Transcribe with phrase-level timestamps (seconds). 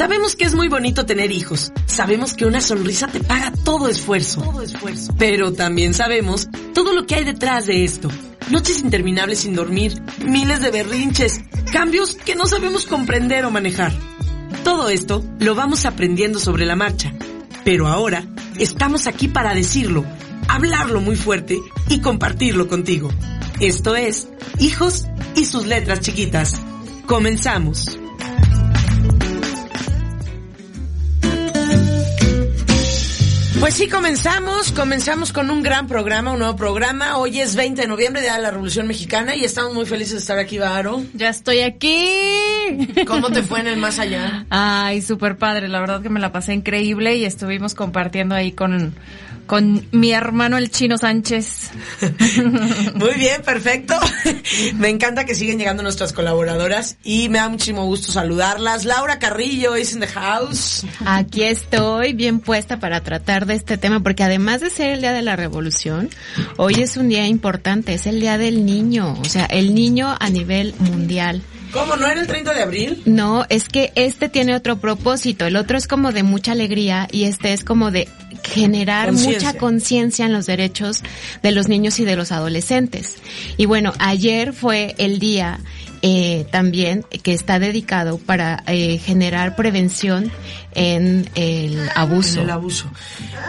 [0.00, 1.72] Sabemos que es muy bonito tener hijos.
[1.84, 4.40] Sabemos que una sonrisa te paga todo esfuerzo.
[4.40, 5.14] Todo esfuerzo.
[5.18, 8.08] Pero también sabemos todo lo que hay detrás de esto.
[8.48, 13.92] Noches interminables sin dormir, miles de berrinches, cambios que no sabemos comprender o manejar.
[14.64, 17.12] Todo esto lo vamos aprendiendo sobre la marcha.
[17.62, 18.24] Pero ahora
[18.58, 20.06] estamos aquí para decirlo,
[20.48, 21.58] hablarlo muy fuerte
[21.90, 23.10] y compartirlo contigo.
[23.60, 24.28] Esto es
[24.60, 25.04] Hijos
[25.36, 26.58] y sus letras chiquitas.
[27.04, 27.98] Comenzamos.
[33.60, 37.18] Pues sí, comenzamos, comenzamos con un gran programa, un nuevo programa.
[37.18, 40.18] Hoy es 20 de noviembre, Día de la Revolución Mexicana, y estamos muy felices de
[40.20, 41.02] estar aquí, Varo.
[41.12, 42.08] Ya estoy aquí.
[43.06, 44.46] ¿Cómo te fue en el más allá?
[44.48, 48.94] Ay, súper padre, la verdad que me la pasé increíble y estuvimos compartiendo ahí con
[49.50, 51.72] con mi hermano el chino Sánchez.
[52.94, 53.96] Muy bien, perfecto.
[54.76, 58.84] Me encanta que siguen llegando nuestras colaboradoras y me da muchísimo gusto saludarlas.
[58.84, 60.86] Laura Carrillo is in the house.
[61.04, 65.12] Aquí estoy bien puesta para tratar de este tema porque además de ser el Día
[65.12, 66.10] de la Revolución,
[66.56, 70.30] hoy es un día importante, es el Día del Niño, o sea, el niño a
[70.30, 71.42] nivel mundial.
[71.72, 71.96] ¿Cómo?
[71.96, 73.02] ¿No era el 30 de abril?
[73.06, 75.46] No, es que este tiene otro propósito.
[75.46, 78.08] El otro es como de mucha alegría y este es como de
[78.42, 81.02] generar mucha conciencia en los derechos
[81.42, 83.16] de los niños y de los adolescentes.
[83.56, 85.60] Y bueno, ayer fue el día
[86.02, 90.32] eh, también que está dedicado para eh, generar prevención
[90.74, 92.38] en el abuso.
[92.38, 92.90] En el abuso.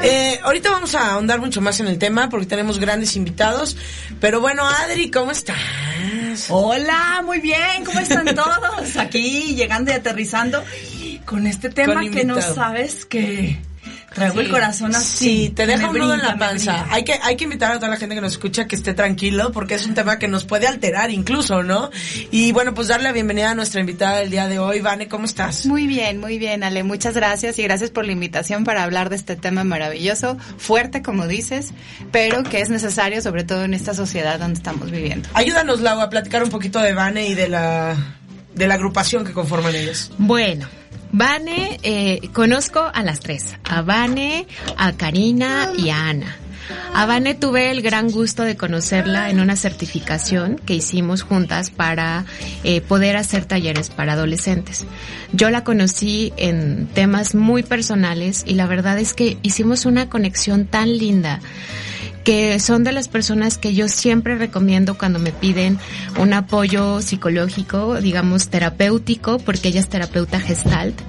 [0.04, 3.78] Eh, ahorita vamos a ahondar mucho más en el tema porque tenemos grandes invitados.
[4.20, 5.58] Pero bueno, Adri, ¿cómo estás?
[6.50, 8.98] Hola, muy bien, ¿cómo están todos?
[8.98, 10.64] Aquí llegando y aterrizando
[11.26, 13.60] con este tema que no sabes que
[14.14, 15.18] Traigo el corazón así.
[15.18, 16.86] Sí, te deja un nudo en la panza.
[16.90, 19.54] Hay que, hay que invitar a toda la gente que nos escucha que esté tranquilo
[19.54, 21.90] porque es un tema que nos puede alterar incluso, ¿no?
[22.30, 24.82] Y bueno, pues darle la bienvenida a nuestra invitada del día de hoy.
[24.82, 25.66] Vane, ¿cómo estás?
[25.66, 26.84] Muy bien, muy bien, Ale.
[26.84, 31.26] Muchas gracias y gracias por la invitación para hablar de este tema maravilloso, fuerte como
[31.28, 31.72] dices,
[32.12, 35.30] pero que es necesario sobre todo en esta sociedad donde estamos viviendo.
[35.34, 37.96] Ayúdanos, Lau, a platicar un poquito de Vane y de la,
[38.56, 40.12] de la agrupación que conforman ellos.
[40.18, 40.81] Bueno.
[41.12, 46.41] Vane, eh, conozco a las tres, a Vane, a Karina y a Ana.
[46.94, 47.08] A
[47.40, 52.26] tuve el gran gusto de conocerla en una certificación que hicimos juntas para
[52.64, 54.86] eh, poder hacer talleres para adolescentes.
[55.34, 60.66] Yo la conocí en temas muy personales y la verdad es que hicimos una conexión
[60.66, 61.40] tan linda
[62.24, 65.80] que son de las personas que yo siempre recomiendo cuando me piden
[66.20, 71.00] un apoyo psicológico, digamos terapéutico, porque ella es terapeuta gestalt.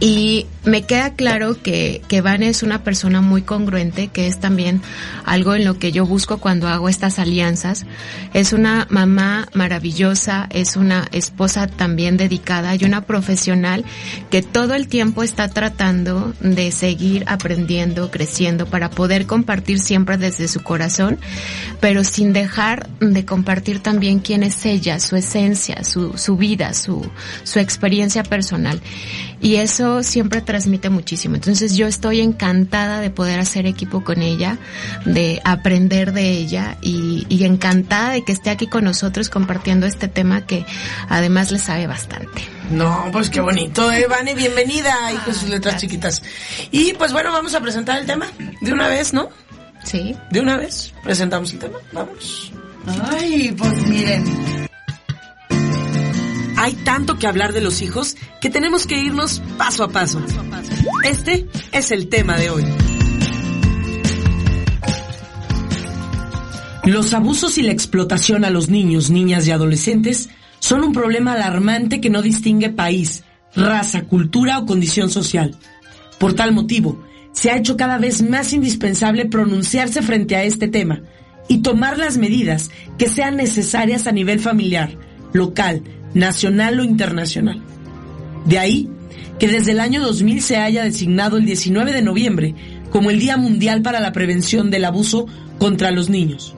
[0.00, 4.80] Y me queda claro que, que Van es una persona muy congruente, que es también
[5.24, 7.86] algo en lo que yo busco cuando hago estas alianzas.
[8.32, 13.84] Es una mamá maravillosa, es una esposa también dedicada y una profesional
[14.30, 20.48] que todo el tiempo está tratando de seguir aprendiendo, creciendo para poder compartir siempre desde
[20.48, 21.18] su corazón,
[21.80, 27.06] pero sin dejar de compartir también quién es ella, su esencia, su, su vida, su,
[27.42, 28.80] su experiencia personal.
[29.44, 31.34] Y eso siempre transmite muchísimo.
[31.34, 34.56] Entonces yo estoy encantada de poder hacer equipo con ella,
[35.04, 40.46] de aprender de ella y, encantada de que esté aquí con nosotros compartiendo este tema
[40.46, 40.64] que
[41.10, 42.42] además le sabe bastante.
[42.70, 46.22] No, pues qué bonito, eh, Vane, bienvenida ahí con sus letras chiquitas.
[46.70, 48.26] Y pues bueno, vamos a presentar el tema
[48.62, 49.28] de una vez, ¿no?
[49.82, 50.16] Sí.
[50.30, 52.50] De una vez presentamos el tema, vamos.
[52.86, 54.24] Ay, pues miren,
[56.64, 60.22] hay tanto que hablar de los hijos que tenemos que irnos paso a paso.
[61.04, 62.64] Este es el tema de hoy.
[66.86, 72.00] Los abusos y la explotación a los niños, niñas y adolescentes son un problema alarmante
[72.00, 73.24] que no distingue país,
[73.54, 75.58] raza, cultura o condición social.
[76.18, 81.02] Por tal motivo, se ha hecho cada vez más indispensable pronunciarse frente a este tema
[81.46, 84.96] y tomar las medidas que sean necesarias a nivel familiar,
[85.34, 85.82] local,
[86.14, 87.60] nacional o internacional.
[88.46, 88.88] De ahí
[89.38, 92.54] que desde el año 2000 se haya designado el 19 de noviembre
[92.90, 95.26] como el Día Mundial para la Prevención del Abuso
[95.58, 96.54] contra los Niños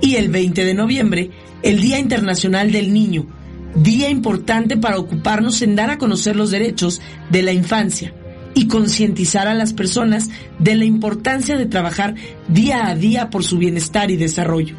[0.00, 1.30] y el 20 de noviembre
[1.62, 3.26] el Día Internacional del Niño,
[3.74, 7.00] día importante para ocuparnos en dar a conocer los derechos
[7.30, 8.12] de la infancia
[8.54, 10.28] y concientizar a las personas
[10.58, 12.14] de la importancia de trabajar
[12.48, 14.76] día a día por su bienestar y desarrollo.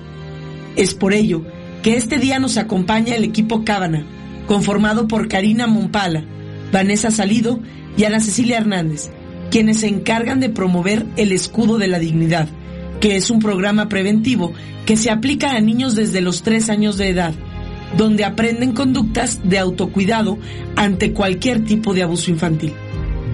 [0.75, 1.45] Es por ello
[1.83, 4.05] que este día nos acompaña el equipo Cábana,
[4.47, 6.23] conformado por Karina Mompala,
[6.71, 7.59] Vanessa Salido
[7.97, 9.11] y Ana Cecilia Hernández,
[9.51, 12.47] quienes se encargan de promover el escudo de la dignidad,
[13.01, 14.53] que es un programa preventivo
[14.85, 17.33] que se aplica a niños desde los tres años de edad,
[17.97, 20.39] donde aprenden conductas de autocuidado
[20.77, 22.73] ante cualquier tipo de abuso infantil.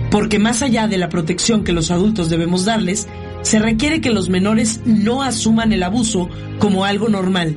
[0.09, 3.07] Porque más allá de la protección que los adultos debemos darles,
[3.43, 7.55] se requiere que los menores no asuman el abuso como algo normal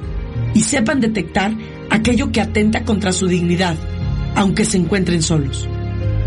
[0.55, 1.53] y sepan detectar
[1.91, 3.77] aquello que atenta contra su dignidad,
[4.35, 5.69] aunque se encuentren solos.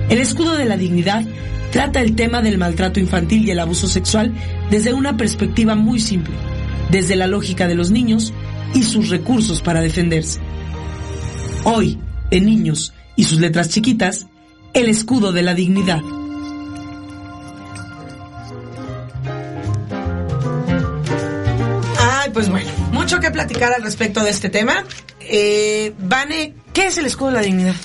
[0.10, 1.26] El escudo de la dignidad
[1.72, 4.34] trata el tema del maltrato infantil y el abuso sexual
[4.70, 6.34] desde una perspectiva muy simple,
[6.92, 8.34] desde la lógica de los niños
[8.74, 10.40] y sus recursos para defenderse.
[11.64, 11.98] Hoy,
[12.32, 14.28] en Niños y sus letras chiquitas,
[14.74, 16.02] el escudo de la dignidad.
[23.46, 24.84] Platicar al respecto de este tema.
[25.20, 27.76] Eh, Vane, ¿qué es el escudo de la dignidad?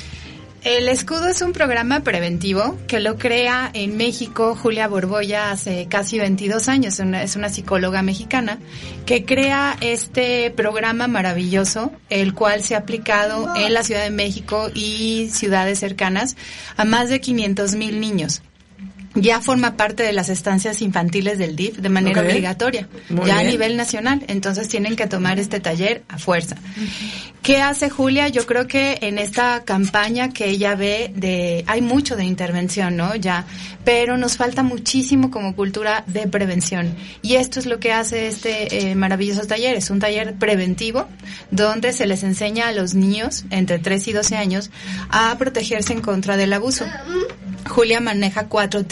[0.64, 6.18] El escudo es un programa preventivo que lo crea en México Julia Borboya hace casi
[6.18, 6.98] 22 años.
[6.98, 8.58] es una psicóloga mexicana
[9.04, 14.70] que crea este programa maravilloso, el cual se ha aplicado en la Ciudad de México
[14.74, 16.36] y ciudades cercanas
[16.76, 18.42] a más de 500 mil niños
[19.14, 22.88] ya forma parte de las estancias infantiles del DIF de manera obligatoria,
[23.26, 24.22] ya a nivel nacional.
[24.28, 26.56] Entonces tienen que tomar este taller a fuerza.
[27.42, 28.28] ¿Qué hace Julia?
[28.28, 33.16] Yo creo que en esta campaña que ella ve de, hay mucho de intervención, ¿no?
[33.16, 33.46] Ya,
[33.82, 36.94] pero nos falta muchísimo como cultura de prevención.
[37.22, 39.74] Y esto es lo que hace este eh, maravilloso taller.
[39.74, 41.08] Es un taller preventivo
[41.50, 44.70] donde se les enseña a los niños entre 3 y 12 años
[45.08, 46.84] a protegerse en contra del abuso.
[47.68, 48.84] Julia maneja cuatro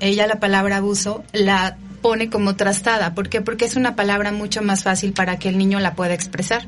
[0.00, 3.14] Ella la palabra abuso la pone como trastada.
[3.14, 3.40] ¿Por qué?
[3.40, 6.66] Porque es una palabra mucho más fácil para que el niño la pueda expresar.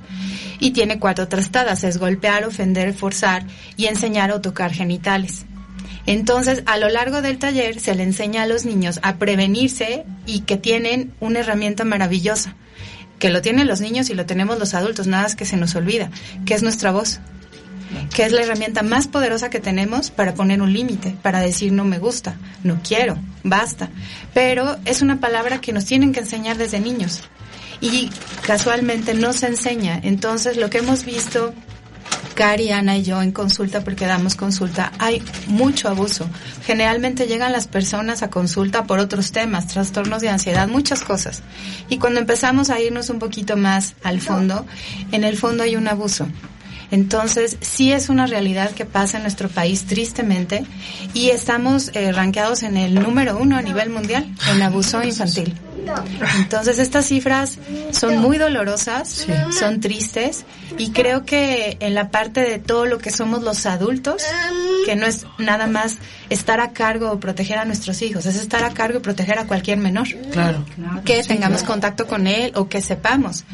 [0.58, 1.84] Y tiene cuatro trastadas.
[1.84, 3.44] Es golpear, ofender, forzar
[3.76, 5.44] y enseñar o tocar genitales.
[6.06, 10.40] Entonces, a lo largo del taller se le enseña a los niños a prevenirse y
[10.40, 12.54] que tienen una herramienta maravillosa,
[13.18, 15.74] que lo tienen los niños y lo tenemos los adultos, nada es que se nos
[15.74, 16.10] olvida,
[16.46, 17.20] que es nuestra voz
[18.12, 21.84] que es la herramienta más poderosa que tenemos para poner un límite, para decir no
[21.84, 23.88] me gusta, no quiero, basta.
[24.34, 27.22] Pero es una palabra que nos tienen que enseñar desde niños
[27.80, 28.10] y
[28.46, 30.00] casualmente no se enseña.
[30.02, 31.54] Entonces lo que hemos visto
[32.38, 36.30] Cari, Ana y yo en consulta, porque damos consulta, hay mucho abuso.
[36.64, 41.42] Generalmente llegan las personas a consulta por otros temas, trastornos de ansiedad, muchas cosas.
[41.88, 44.64] Y cuando empezamos a irnos un poquito más al fondo,
[45.10, 46.28] en el fondo hay un abuso.
[46.90, 50.64] Entonces, sí es una realidad que pasa en nuestro país tristemente
[51.14, 52.12] y estamos eh,
[52.62, 55.54] en el número uno a nivel mundial en abuso infantil.
[56.36, 57.58] Entonces estas cifras
[57.92, 59.26] son muy dolorosas,
[59.58, 60.44] son tristes
[60.76, 64.22] y creo que en la parte de todo lo que somos los adultos,
[64.84, 65.98] que no es nada más
[66.30, 69.46] estar a cargo o proteger a nuestros hijos, es estar a cargo y proteger a
[69.46, 70.08] cualquier menor.
[70.32, 70.64] Claro.
[71.04, 73.44] Que tengamos contacto con él o que sepamos.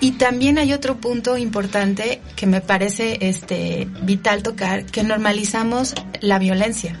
[0.00, 6.38] Y también hay otro punto importante que me parece este vital tocar, que normalizamos la
[6.38, 7.00] violencia.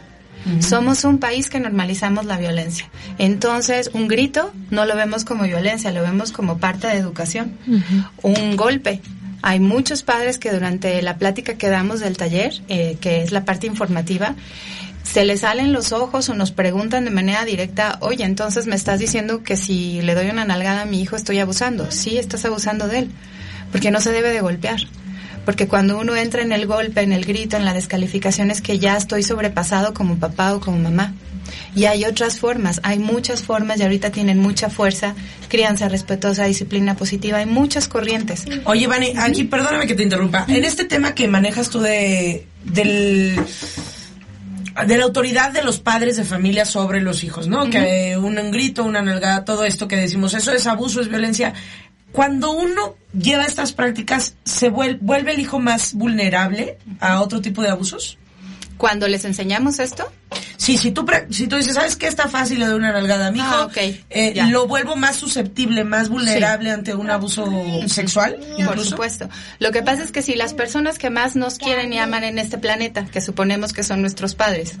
[0.60, 2.88] Somos un país que normalizamos la violencia.
[3.18, 7.52] Entonces, un grito no lo vemos como violencia, lo vemos como parte de educación.
[8.22, 9.00] Un golpe.
[9.42, 13.44] Hay muchos padres que durante la plática que damos del taller, eh, que es la
[13.44, 14.34] parte informativa,
[15.02, 18.98] se les salen los ojos o nos preguntan de manera directa, oye, entonces me estás
[18.98, 21.90] diciendo que si le doy una nalgada a mi hijo estoy abusando.
[21.90, 23.10] Sí, estás abusando de él,
[23.70, 24.80] porque no se debe de golpear.
[25.44, 28.78] Porque cuando uno entra en el golpe, en el grito, en la descalificación, es que
[28.78, 31.14] ya estoy sobrepasado como papá o como mamá.
[31.74, 35.14] Y hay otras formas, hay muchas formas y ahorita tienen mucha fuerza,
[35.48, 38.44] crianza respetuosa, disciplina positiva, hay muchas corrientes.
[38.64, 40.46] Oye, Vani, aquí perdóname que te interrumpa.
[40.48, 43.38] En este tema que manejas tú de del
[44.86, 47.70] de la autoridad de los padres de familia sobre los hijos, ¿no?
[47.70, 51.54] Que un, un, grito, una nalgada, todo esto que decimos, eso es abuso, es violencia.
[52.14, 57.60] Cuando uno lleva estas prácticas, ¿se vuelve, vuelve el hijo más vulnerable a otro tipo
[57.60, 58.18] de abusos?
[58.76, 60.10] Cuando les enseñamos esto,
[60.56, 63.30] Sí, si tú, si tú dices, ¿sabes qué está fácil le doy una nalgada a
[63.30, 63.48] mi hijo?
[63.50, 63.76] Ah, ok.
[64.08, 67.46] eh, lo vuelvo más susceptible, más vulnerable ante un abuso
[67.86, 68.38] sexual.
[68.64, 69.28] Por supuesto.
[69.58, 72.38] Lo que pasa es que si las personas que más nos quieren y aman en
[72.38, 74.76] este planeta, que suponemos que son nuestros padres,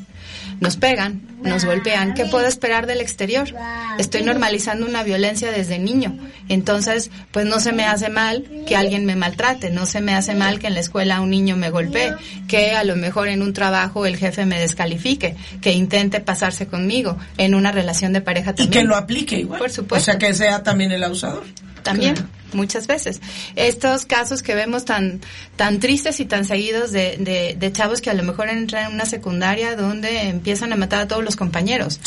[0.60, 3.54] nos pegan, nos golpean, ¿qué puedo esperar del exterior?
[3.98, 6.16] Estoy normalizando una violencia desde niño.
[6.48, 10.34] Entonces, pues no se me hace mal que alguien me maltrate, no se me hace
[10.34, 12.14] mal que en la escuela un niño me golpee,
[12.48, 17.18] que a lo mejor en un trabajo el jefe me descalifique, que intente pasarse conmigo,
[17.38, 18.68] en una relación de pareja también.
[18.68, 19.58] Y que lo aplique igual.
[19.58, 20.10] Por supuesto.
[20.10, 21.44] O sea, que sea también el abusador.
[21.82, 22.14] También,
[22.54, 23.20] muchas veces.
[23.56, 25.20] Estos casos que vemos tan,
[25.56, 28.94] tan tristes y tan seguidos de, de, de, chavos que a lo mejor entran en
[28.94, 32.00] una secundaria donde empiezan a matar a todos los compañeros.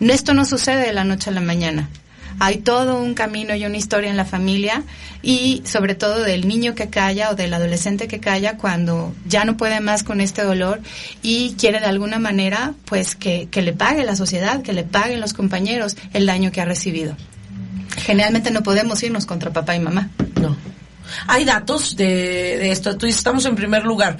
[0.00, 1.90] Esto no sucede de la noche a la mañana
[2.38, 4.82] hay todo un camino y una historia en la familia
[5.22, 9.56] y sobre todo del niño que calla o del adolescente que calla cuando ya no
[9.56, 10.80] puede más con este dolor
[11.22, 15.20] y quiere de alguna manera pues que, que le pague la sociedad, que le paguen
[15.20, 17.16] los compañeros el daño que ha recibido.
[17.98, 20.10] Generalmente no podemos irnos contra papá y mamá.
[20.40, 20.56] No.
[21.26, 22.96] Hay datos de, de esto.
[22.96, 24.16] Tú dices, estamos en primer lugar.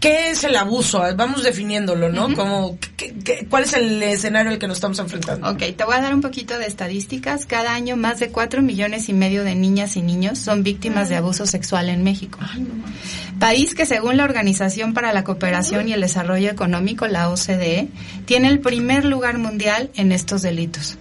[0.00, 1.02] ¿Qué es el abuso?
[1.16, 2.34] Vamos definiéndolo, ¿no?
[2.34, 5.48] Como, ¿qué, qué, cuál es el escenario al que nos estamos enfrentando?
[5.48, 7.46] Ok, te voy a dar un poquito de estadísticas.
[7.46, 11.16] Cada año más de cuatro millones y medio de niñas y niños son víctimas de
[11.16, 12.40] abuso sexual en México.
[13.38, 17.88] País que según la Organización para la Cooperación y el Desarrollo Económico, la OCDE,
[18.24, 20.98] tiene el primer lugar mundial en estos delitos.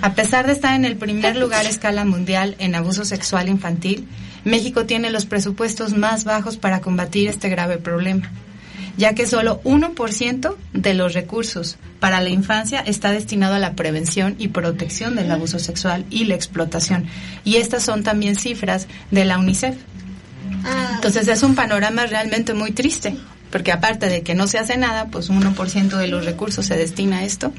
[0.00, 4.06] A pesar de estar en el primer lugar a escala mundial en abuso sexual infantil,
[4.44, 8.30] México tiene los presupuestos más bajos para combatir este grave problema,
[8.96, 14.36] ya que solo 1% de los recursos para la infancia está destinado a la prevención
[14.38, 17.06] y protección del abuso sexual y la explotación.
[17.42, 19.76] Y estas son también cifras de la UNICEF.
[20.94, 23.16] Entonces es un panorama realmente muy triste,
[23.50, 27.18] porque aparte de que no se hace nada, pues 1% de los recursos se destina
[27.18, 27.52] a esto.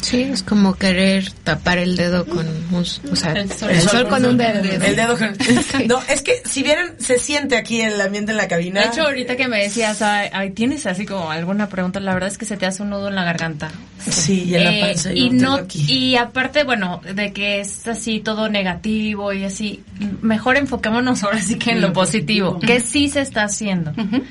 [0.00, 2.84] Sí, es como querer tapar el dedo con un, o
[3.16, 4.62] sea, el sol, el sol con un dedo.
[4.62, 5.36] El dedo con,
[5.86, 8.80] no, es que si vieran, se siente aquí el ambiente en la cabina.
[8.80, 12.38] De hecho, ahorita que me decías, ay, tienes así como alguna pregunta, la verdad es
[12.38, 13.70] que se te hace un nudo en la garganta.
[14.08, 15.10] Sí, y en la panza.
[15.10, 19.82] Eh, y no, y aparte, bueno, de que es así todo negativo y así,
[20.22, 23.90] mejor enfoquémonos ahora sí que en lo positivo, que sí se está haciendo.
[23.92, 24.22] Uh -huh.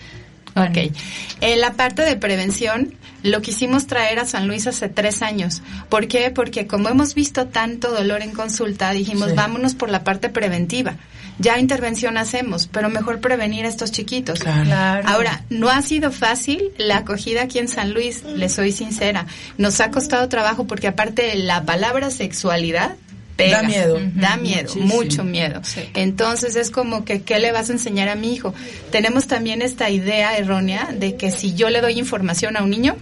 [0.56, 0.92] Ok.
[1.42, 5.62] En la parte de prevención, lo quisimos traer a San Luis hace tres años.
[5.90, 6.32] ¿Por qué?
[6.32, 9.36] Porque como hemos visto tanto dolor en consulta, dijimos, sí.
[9.36, 10.96] vámonos por la parte preventiva.
[11.40, 14.40] Ya intervención hacemos, pero mejor prevenir a estos chiquitos.
[14.40, 15.08] Claro.
[15.08, 19.26] Ahora, no ha sido fácil la acogida aquí en San Luis, les soy sincera.
[19.58, 22.96] Nos ha costado trabajo porque aparte la palabra sexualidad
[23.38, 23.96] Pega, da miedo.
[23.96, 24.14] Uh -huh.
[24.16, 24.86] Da miedo, Muchísimo.
[24.96, 25.62] mucho miedo.
[25.64, 25.82] Sí.
[25.94, 28.54] Entonces es como que, ¿qué le vas a enseñar a mi hijo?
[28.92, 32.98] Tenemos también esta idea errónea de que si yo le doy información a un niño,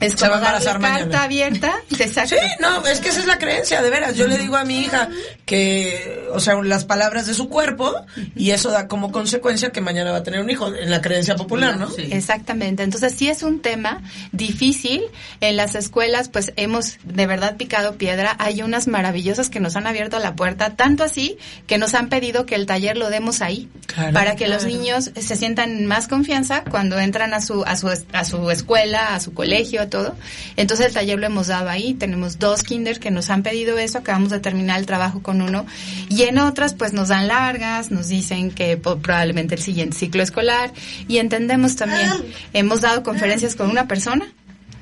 [0.00, 1.22] es se como va a darle carta mañana.
[1.22, 1.74] abierta.
[1.98, 2.36] Exacto.
[2.38, 4.16] Sí, no, es que esa es la creencia, de veras.
[4.16, 5.08] Yo le digo a mi hija
[5.44, 7.94] que, o sea, las palabras de su cuerpo
[8.34, 11.36] y eso da como consecuencia que mañana va a tener un hijo, en la creencia
[11.36, 11.90] popular, ¿no?
[11.90, 12.08] Sí.
[12.10, 12.82] Exactamente.
[12.82, 14.02] Entonces sí es un tema
[14.32, 15.02] difícil.
[15.40, 18.36] En las escuelas, pues hemos de verdad picado piedra.
[18.38, 22.46] Hay unas maravillosas que nos han abierto la puerta, tanto así que nos han pedido
[22.46, 24.54] que el taller lo demos ahí, claro, para que claro.
[24.54, 29.14] los niños se sientan más confianza cuando entran a su, a su, a su escuela,
[29.14, 30.14] a su colegio, todo.
[30.56, 31.94] Entonces el taller lo hemos dado ahí.
[31.94, 33.98] Tenemos dos kinders que nos han pedido eso.
[33.98, 35.66] Acabamos de terminar el trabajo con uno.
[36.08, 40.72] Y en otras, pues nos dan largas, nos dicen que probablemente el siguiente ciclo escolar.
[41.08, 42.10] Y entendemos también.
[42.52, 44.26] Hemos dado conferencias con una persona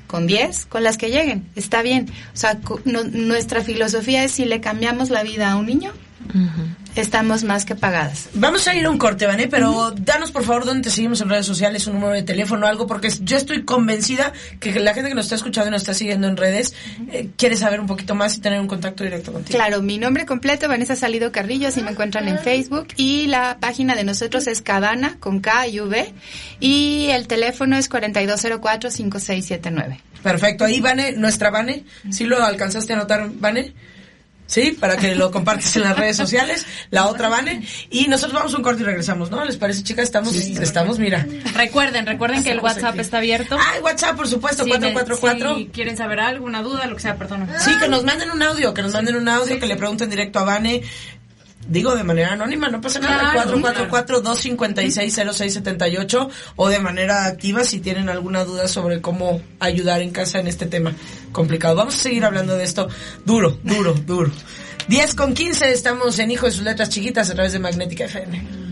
[0.07, 2.09] con 10, con las que lleguen, está bien.
[2.33, 5.91] O sea, no, nuestra filosofía es si le cambiamos la vida a un niño,
[6.33, 6.84] uh.
[6.95, 8.29] Estamos más que pagadas.
[8.33, 9.95] Vamos a ir a un corte, Vané, pero uh -huh.
[9.95, 13.09] danos por favor dónde te seguimos en redes sociales, un número de teléfono, algo, porque
[13.21, 16.37] yo estoy convencida que la gente que nos está escuchando y nos está siguiendo en
[16.37, 17.13] redes uh -huh.
[17.13, 19.57] eh, quiere saber un poquito más y tener un contacto directo contigo.
[19.57, 23.95] Claro, mi nombre completo, Vanessa Salido Carrillo, así me encuentran en Facebook, y la página
[23.95, 26.13] de nosotros es Cabana, con K y V,
[26.59, 29.99] y el teléfono es 4204-5679.
[30.23, 33.73] Perfecto, ahí Vane, nuestra Vane, ¿sí lo alcanzaste a anotar, Vane?
[34.47, 38.53] Sí, para que lo compartas en las redes sociales, la otra Vane, y nosotros vamos
[38.53, 39.43] a un corte y regresamos, ¿no?
[39.43, 40.03] ¿Les parece, chicas?
[40.03, 41.25] Estamos, sí, estamos, mira.
[41.55, 42.99] Recuerden, recuerden que el WhatsApp aquí.
[42.99, 43.57] está abierto.
[43.59, 45.55] Ah, el WhatsApp, por supuesto, si 444.
[45.57, 47.47] Si quieren saber algo, una duda, lo que sea, perdón.
[47.59, 50.39] Sí, que nos manden un audio, que nos manden un audio, que le pregunten directo
[50.39, 50.83] a Vane,
[51.67, 58.09] digo de manera anónima, no pasa nada, Claro, 444-256-0678 o de manera activa si tienen
[58.09, 60.93] alguna duda sobre cómo ayudar en casa en este tema
[61.31, 61.75] complicado.
[61.75, 62.87] Vamos a seguir hablando de esto
[63.25, 64.31] duro, duro, duro.
[64.87, 68.65] 10 con 15 estamos en Hijo de sus Letras Chiquitas a través de Magnética FM.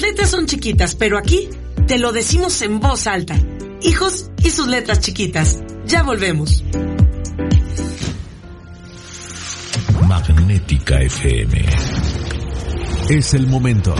[0.00, 1.48] letras son chiquitas, pero aquí
[1.86, 3.36] te lo decimos en voz alta.
[3.82, 5.58] Hijos y sus letras chiquitas.
[5.86, 6.64] Ya volvemos.
[10.06, 11.64] Magnética FM.
[13.10, 13.94] Es el momento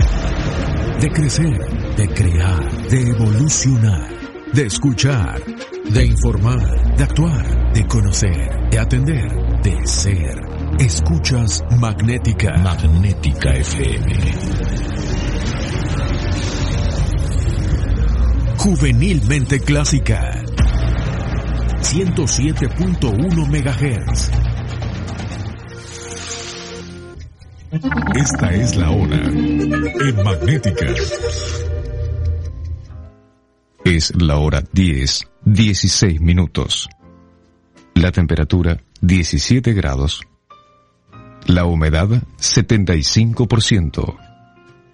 [0.99, 4.09] de crecer, de crear, de evolucionar,
[4.53, 5.41] de escuchar,
[5.89, 10.35] de informar, de actuar, de conocer, de atender, de ser.
[10.79, 12.57] Escuchas Magnética.
[12.57, 14.88] Magnética FM.
[18.59, 20.43] Juvenilmente clásica.
[21.79, 24.31] 107.1 MHz.
[28.15, 30.87] Esta es la hora en Magnética.
[33.85, 36.89] Es la hora 10, 16 minutos.
[37.93, 40.19] La temperatura 17 grados.
[41.45, 44.28] La humedad 75%.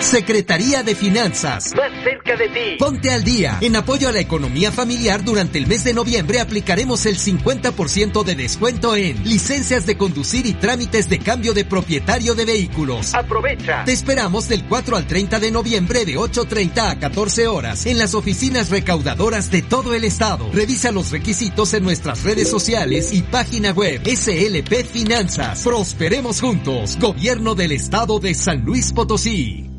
[0.06, 1.74] Secretaría de Finanzas.
[1.76, 2.78] Más cerca de ti.
[2.78, 3.58] Ponte al día.
[3.60, 8.36] En apoyo a la economía familiar, durante el mes de noviembre aplicaremos el 50% de
[8.36, 13.16] descuento en licencias de conducir y trámites de cambio de propietario de vehículos.
[13.16, 13.84] Aprovecha.
[13.84, 18.14] Te esperamos del 4 al 30 de noviembre de 8.30 a 14 horas en las
[18.14, 20.52] oficinas recaudadoras de todo el estado.
[20.54, 25.64] Revisa los requisitos en nuestras redes sociales y página web SLP Finanzas.
[25.64, 26.96] Prosperemos juntos.
[27.02, 29.75] Gobierno del Estado de San Luis Potosí.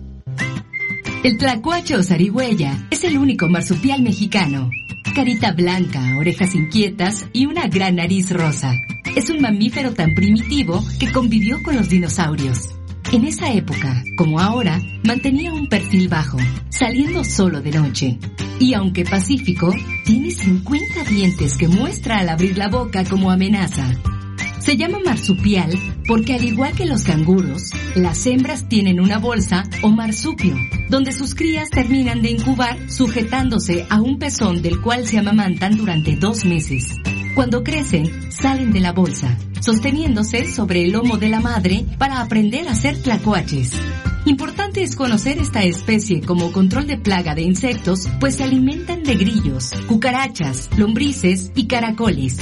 [1.27, 4.71] El tlacuache o zarigüeya es el único marsupial mexicano.
[5.13, 8.73] Carita blanca, orejas inquietas y una gran nariz rosa.
[9.17, 12.69] Es un mamífero tan primitivo que convivió con los dinosaurios.
[13.13, 18.19] En esa época, como ahora, mantenía un perfil bajo, saliendo solo de noche.
[18.61, 23.85] Y aunque pacífico, tiene 50 dientes que muestra al abrir la boca como amenaza.
[24.59, 25.71] Se llama marsupial
[26.07, 30.57] porque al igual que los canguros, las hembras tienen una bolsa o marsupio,
[30.89, 36.17] donde sus crías terminan de incubar sujetándose a un pezón del cual se amamantan durante
[36.17, 36.89] dos meses.
[37.35, 42.67] Cuando crecen, salen de la bolsa, sosteniéndose sobre el lomo de la madre para aprender
[42.67, 43.73] a hacer tlacuaches.
[44.25, 49.15] Importante es conocer esta especie como control de plaga de insectos, pues se alimentan de
[49.15, 52.39] grillos, cucarachas, lombrices y caracoles.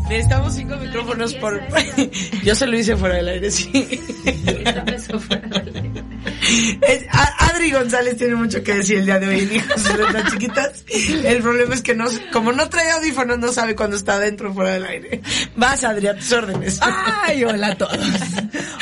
[0.09, 1.61] Necesitamos cinco micrófonos por...
[2.43, 3.71] Yo se lo hice fuera del aire, sí.
[7.39, 10.83] Adri González tiene mucho que decir el día de hoy de letras chiquitas.
[11.23, 14.53] El problema es que no, como no trae audífonos, no sabe cuándo está dentro o
[14.53, 15.21] fuera del aire.
[15.55, 16.79] Vas, Adri, a tus órdenes.
[16.81, 17.97] Ay, hola a todos.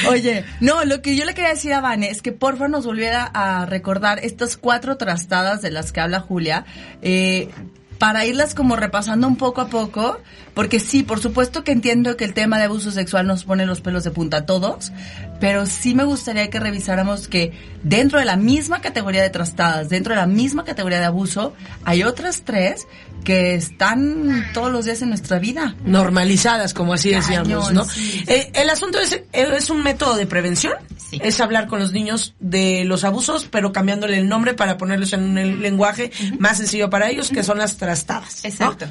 [0.08, 3.30] Oye, no, lo que yo le quería decir a Vane es que porfa nos volviera
[3.34, 6.66] a recordar estas cuatro trastadas de las que habla Julia.
[7.02, 7.50] Eh,
[8.00, 10.20] para irlas como repasando un poco a poco,
[10.56, 13.82] porque sí, por supuesto que entiendo que el tema de abuso sexual nos pone los
[13.82, 14.92] pelos de punta a todos,
[15.40, 20.14] pero sí me gustaría que revisáramos que dentro de la misma categoría de trastadas, dentro
[20.14, 21.54] de la misma categoría de abuso,
[21.86, 22.88] hay otras tres
[23.24, 25.76] que están todos los días en nuestra vida.
[25.86, 27.86] Normalizadas, como así decíamos, ¿no?
[28.28, 30.74] Eh, el asunto es, es un método de prevención,
[31.12, 35.24] es hablar con los niños de los abusos, pero cambiándole el nombre para ponerlos en
[35.24, 38.46] un lenguaje más sencillo para ellos, que son las trastadas.
[38.46, 38.88] Exacto.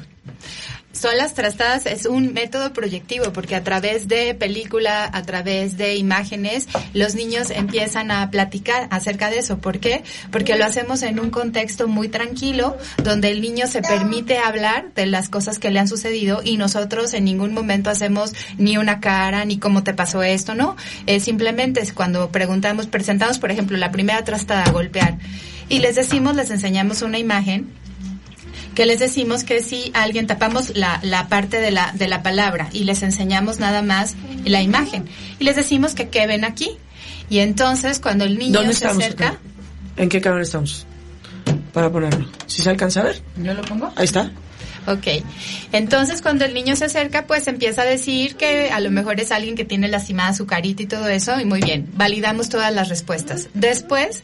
[0.91, 5.95] Son las trastadas, es un método proyectivo porque a través de película, a través de
[5.95, 9.59] imágenes, los niños empiezan a platicar acerca de eso.
[9.59, 10.03] ¿Por qué?
[10.31, 15.05] Porque lo hacemos en un contexto muy tranquilo, donde el niño se permite hablar de
[15.05, 19.45] las cosas que le han sucedido y nosotros en ningún momento hacemos ni una cara,
[19.45, 20.75] ni cómo te pasó esto, ¿no?
[21.05, 25.19] Eh, simplemente es cuando preguntamos, presentamos, por ejemplo, la primera trastada, golpear,
[25.69, 27.71] y les decimos, les enseñamos una imagen
[28.79, 32.69] que les decimos que si alguien tapamos la, la parte de la, de la palabra
[32.71, 34.15] y les enseñamos nada más
[34.45, 35.03] la imagen
[35.37, 36.77] y les decimos que qué ven aquí.
[37.29, 39.37] Y entonces cuando el niño se acerca...
[39.97, 40.85] ¿En qué cámara estamos?
[41.73, 42.25] Para ponerlo.
[42.45, 43.21] ¿Si se alcanza a ver?
[43.35, 43.91] ¿Yo lo pongo?
[43.97, 44.31] Ahí está.
[44.89, 45.23] Ok.
[45.71, 49.31] Entonces, cuando el niño se acerca, pues empieza a decir que a lo mejor es
[49.31, 52.89] alguien que tiene lastimada su carita y todo eso, y muy bien, validamos todas las
[52.89, 53.49] respuestas.
[53.53, 54.23] Después,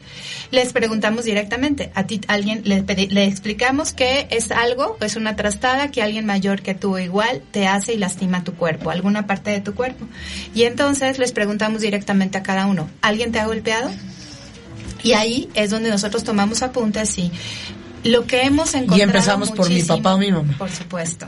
[0.49, 6.01] les preguntamos directamente, a ti alguien, le, explicamos que es algo, es una trastada que
[6.01, 9.75] alguien mayor que tú igual te hace y lastima tu cuerpo, alguna parte de tu
[9.75, 10.07] cuerpo.
[10.55, 13.91] Y entonces les preguntamos directamente a cada uno, ¿alguien te ha golpeado?
[15.03, 17.31] Y ahí es donde nosotros tomamos apuntes y
[18.05, 20.55] lo que hemos encontrado empezamos por mi papá o mi mamá.
[20.57, 21.27] Por supuesto.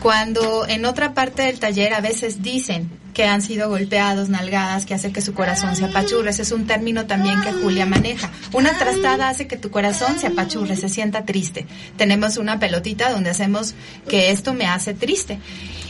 [0.00, 4.92] Cuando en otra parte del taller a veces dicen que han sido golpeados, nalgadas, que
[4.92, 6.30] hace que su corazón se apachurre.
[6.30, 8.30] Ese es un término también que Julia maneja.
[8.52, 11.66] Una trastada hace que tu corazón se apachurre, se sienta triste.
[11.96, 13.74] Tenemos una pelotita donde hacemos
[14.06, 15.38] que esto me hace triste.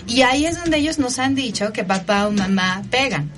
[0.07, 3.33] Y ahí es donde ellos nos han dicho que papá o mamá pegan.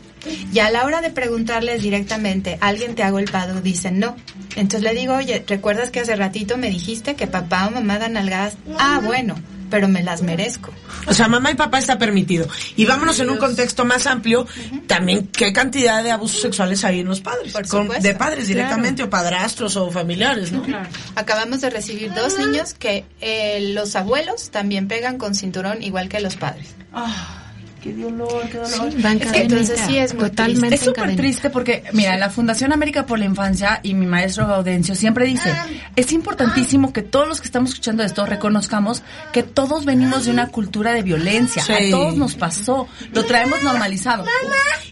[0.52, 3.60] Y a la hora de preguntarles directamente, ¿alguien te ha golpeado?
[3.60, 4.16] Dicen no.
[4.56, 8.14] Entonces le digo, oye, ¿recuerdas que hace ratito me dijiste que papá o mamá dan
[8.14, 8.56] nalgadas?
[8.78, 9.36] Ah, bueno,
[9.70, 10.72] pero me las merezco.
[11.06, 12.48] O sea, mamá y papá está permitido.
[12.74, 14.46] Y vámonos en un contexto más amplio,
[14.86, 17.52] también qué cantidad de abusos sexuales hay en los padres.
[17.52, 18.08] Por Con- supuesto.
[18.08, 20.64] de padres directamente o padrastros o familiares, ¿no?
[21.14, 26.20] Acabamos de recibir dos niños que eh, los abuelos también pegan con cinturón igual que
[26.20, 26.74] los padres.
[27.82, 28.92] Qué dolor, qué dolor.
[28.92, 32.72] Sí, Es que entonces sí es muy totalmente Es súper triste porque, mira, la Fundación
[32.72, 35.54] América por la Infancia y mi maestro Gaudencio siempre dice,
[35.94, 40.48] es importantísimo que todos los que estamos escuchando esto reconozcamos que todos venimos de una
[40.48, 41.62] cultura de violencia.
[41.62, 41.72] Sí.
[41.72, 42.88] A todos nos pasó.
[43.12, 44.24] Lo traemos normalizado.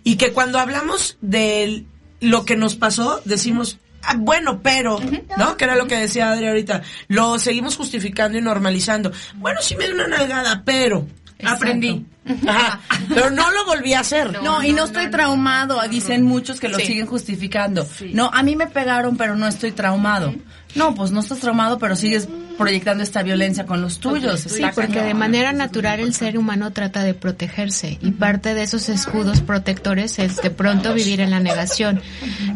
[0.05, 1.85] Y que cuando hablamos de
[2.20, 5.01] lo que nos pasó, decimos, "Ah, bueno, pero,
[5.37, 5.57] ¿no?
[5.57, 6.83] Que era lo que decía Adri ahorita.
[7.09, 9.11] Lo seguimos justificando y normalizando.
[9.35, 11.07] Bueno, sí me dio una nalgada, pero.
[11.44, 12.07] Aprendí.
[12.47, 12.81] Ajá.
[13.09, 14.43] Pero no lo volví a hacer.
[14.43, 16.87] No, y no estoy traumado, dicen muchos que lo Sí.
[16.87, 17.87] siguen justificando.
[18.12, 20.35] No, a mí me pegaron, pero no estoy traumado.
[20.75, 24.41] No, pues no estás traumado, pero sigues proyectando esta violencia con los tuyos.
[24.41, 28.89] Sí, porque de manera natural el ser humano trata de protegerse y parte de esos
[28.91, 32.03] escudos protectores es de pronto vivir en la negación,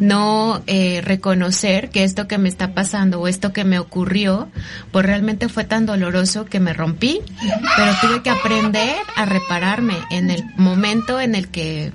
[0.00, 4.48] no eh, reconocer que esto que me está pasando o esto que me ocurrió,
[4.92, 7.20] pues realmente fue tan doloroso que me rompí,
[7.76, 9.24] pero tuve que aprender a
[10.10, 11.92] en el momento en el que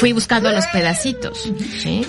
[0.00, 2.06] fui buscando los pedacitos, ¿sí?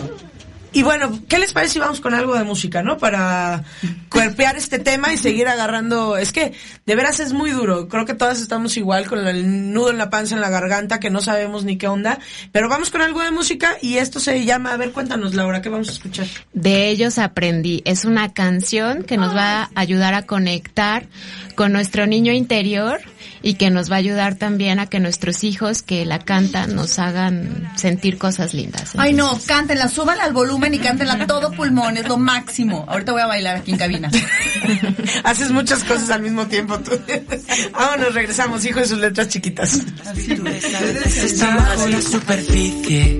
[0.75, 2.97] Y bueno, ¿qué les parece si vamos con algo de música, no?
[2.97, 3.63] Para
[4.09, 6.17] cuerpear este tema y seguir agarrando.
[6.17, 6.53] Es que
[6.87, 7.87] de veras es muy duro.
[7.87, 11.11] Creo que todas estamos igual con el nudo en la panza, en la garganta, que
[11.11, 12.17] no sabemos ni qué onda.
[12.51, 15.69] Pero vamos con algo de música y esto se llama, a ver, cuéntanos, Laura, ¿qué
[15.69, 16.25] vamos a escuchar?
[16.53, 17.83] De ellos aprendí.
[17.85, 21.05] Es una canción que nos va a ayudar a conectar
[21.53, 22.99] con nuestro niño interior
[23.43, 26.97] y que nos va a ayudar también a que nuestros hijos que la cantan nos
[26.97, 28.93] hagan sentir cosas lindas.
[28.97, 32.85] Ay, no, cántenla, súbanla al volumen y cántenla todo pulmón, es lo máximo.
[32.87, 34.09] Ahorita voy a bailar aquí en cabina.
[35.25, 36.91] Haces muchas cosas al mismo tiempo tú.
[37.73, 39.73] Vámonos, regresamos, hijo de sus letras chiquitas.
[39.75, 43.19] Está bajo la superficie.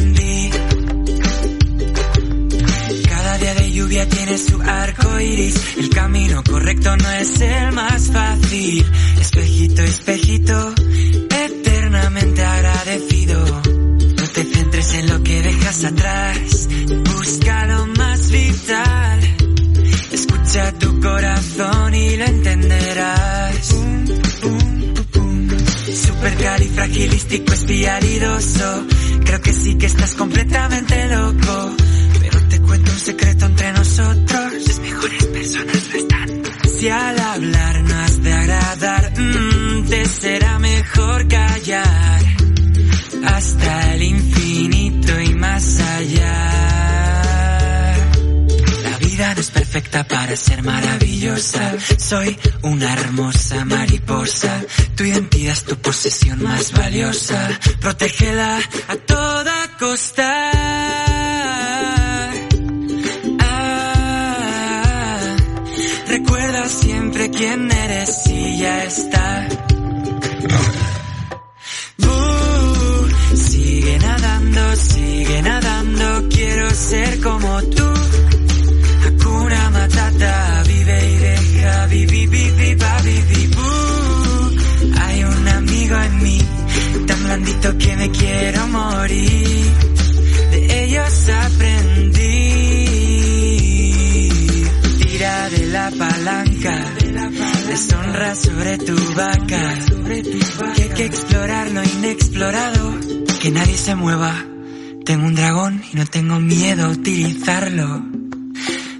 [3.91, 5.77] Lluvia tiene su arco iris.
[5.77, 8.85] El camino correcto no es el más fácil.
[9.19, 10.73] Espejito, espejito,
[11.29, 13.43] eternamente agradecido.
[13.43, 16.69] No te centres en lo que dejas atrás.
[17.03, 19.19] Busca lo más vital.
[20.11, 23.75] Escucha tu corazón y lo entenderás.
[26.07, 28.85] Supercalifragilístico espialidoso.
[29.25, 31.75] Creo que sí que estás completamente loco.
[32.71, 34.53] Cuento un secreto entre nosotros.
[34.65, 36.41] Las mejores personas no están.
[36.79, 42.21] Si al hablar no has de agradar, mm, te será mejor callar.
[43.25, 46.49] Hasta el infinito y más allá.
[48.83, 51.73] La vida no es perfecta para ser maravillosa.
[51.97, 54.63] Soy una hermosa mariposa.
[54.95, 57.49] Tu identidad es tu posesión más valiosa.
[57.81, 61.31] Protégela a toda costa.
[66.11, 69.47] Recuerda siempre quién eres y ya está.
[71.99, 77.87] Uh, sigue nadando, sigue nadando, quiero ser como tú.
[79.05, 80.35] Hakuna Matata,
[98.41, 99.75] deshonra sobre tu vaca.
[100.75, 102.99] Que hay que explorar lo inexplorado,
[103.41, 104.33] que nadie se mueva.
[105.05, 108.03] Tengo un dragón y no tengo miedo a utilizarlo.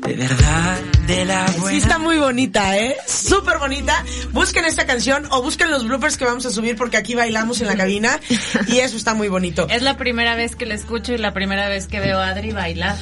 [0.02, 1.78] De verdad, de la Sí buena.
[1.78, 2.96] está muy bonita, ¿eh?
[3.08, 4.04] Súper bonita.
[4.32, 7.68] Busquen esta canción o busquen los bloopers que vamos a subir porque aquí bailamos en
[7.68, 8.20] la cabina
[8.68, 9.68] y eso está muy bonito.
[9.70, 12.52] Es la primera vez que la escucho y la primera vez que veo a Adri
[12.52, 12.98] bailar.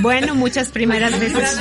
[0.00, 1.56] Bueno, muchas primeras veces.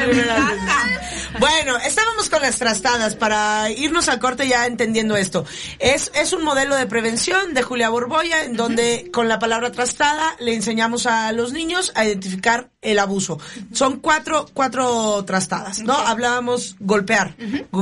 [1.39, 5.45] Bueno, estábamos con las trastadas para irnos al corte ya entendiendo esto.
[5.79, 10.35] Es, es un modelo de prevención de Julia Borboya en donde con la palabra trastada
[10.39, 13.39] le enseñamos a los niños a identificar el abuso.
[13.73, 15.93] Son cuatro, cuatro trastadas, ¿no?
[15.93, 17.35] Hablábamos golpear,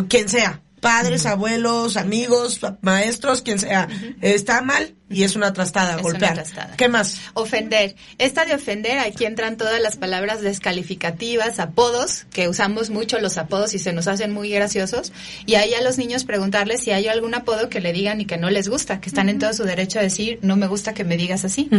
[0.10, 0.62] quien sea.
[0.82, 3.88] Padres, abuelos, amigos, maestros, quien sea.
[4.22, 6.34] Está mal y es una trastada, Es una golpear.
[6.34, 6.76] trastada.
[6.78, 7.20] ¿Qué más?
[7.36, 7.96] Ofender.
[8.18, 13.74] Esta de ofender, aquí entran todas las palabras descalificativas, apodos, que usamos mucho los apodos
[13.74, 15.14] y se nos hacen muy graciosos.
[15.46, 18.38] Y ahí a los niños preguntarles si hay algún apodo que le digan y que
[18.38, 21.04] no les gusta, que están en todo su derecho a decir, no me gusta que
[21.04, 21.70] me digas así.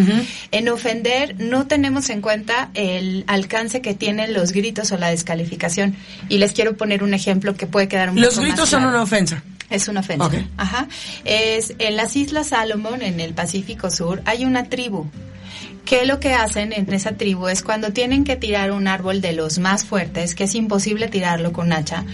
[0.53, 5.97] En ofender no tenemos en cuenta el alcance que tienen los gritos o la descalificación.
[6.29, 8.85] Y les quiero poner un ejemplo que puede quedar un Los poco más gritos son
[8.85, 9.43] una ofensa.
[9.71, 10.27] Es una ofensa.
[10.27, 10.35] Ok.
[10.57, 10.89] Ajá.
[11.25, 15.07] Es en las Islas Salomón, en el Pacífico Sur, hay una tribu.
[15.85, 19.33] que lo que hacen en esa tribu es cuando tienen que tirar un árbol de
[19.33, 22.05] los más fuertes, que es imposible tirarlo con hacha,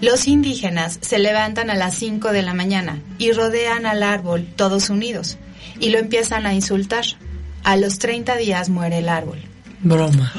[0.00, 4.90] los indígenas se levantan a las 5 de la mañana y rodean al árbol todos
[4.90, 5.38] unidos
[5.78, 7.04] y lo empiezan a insultar.
[7.62, 9.38] A los 30 días muere el árbol.
[9.80, 10.32] Broma.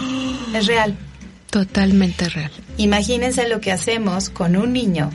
[0.53, 0.97] Es real.
[1.49, 2.51] Totalmente real.
[2.77, 5.11] Imagínense lo que hacemos con un niño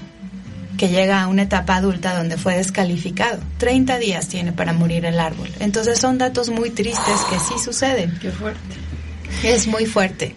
[0.77, 3.39] que llega a una etapa adulta donde fue descalificado.
[3.59, 5.49] 30 días tiene para morir el árbol.
[5.61, 8.19] Entonces son datos muy tristes que sí suceden.
[8.21, 8.77] Qué fuerte.
[9.43, 10.35] Es muy fuerte.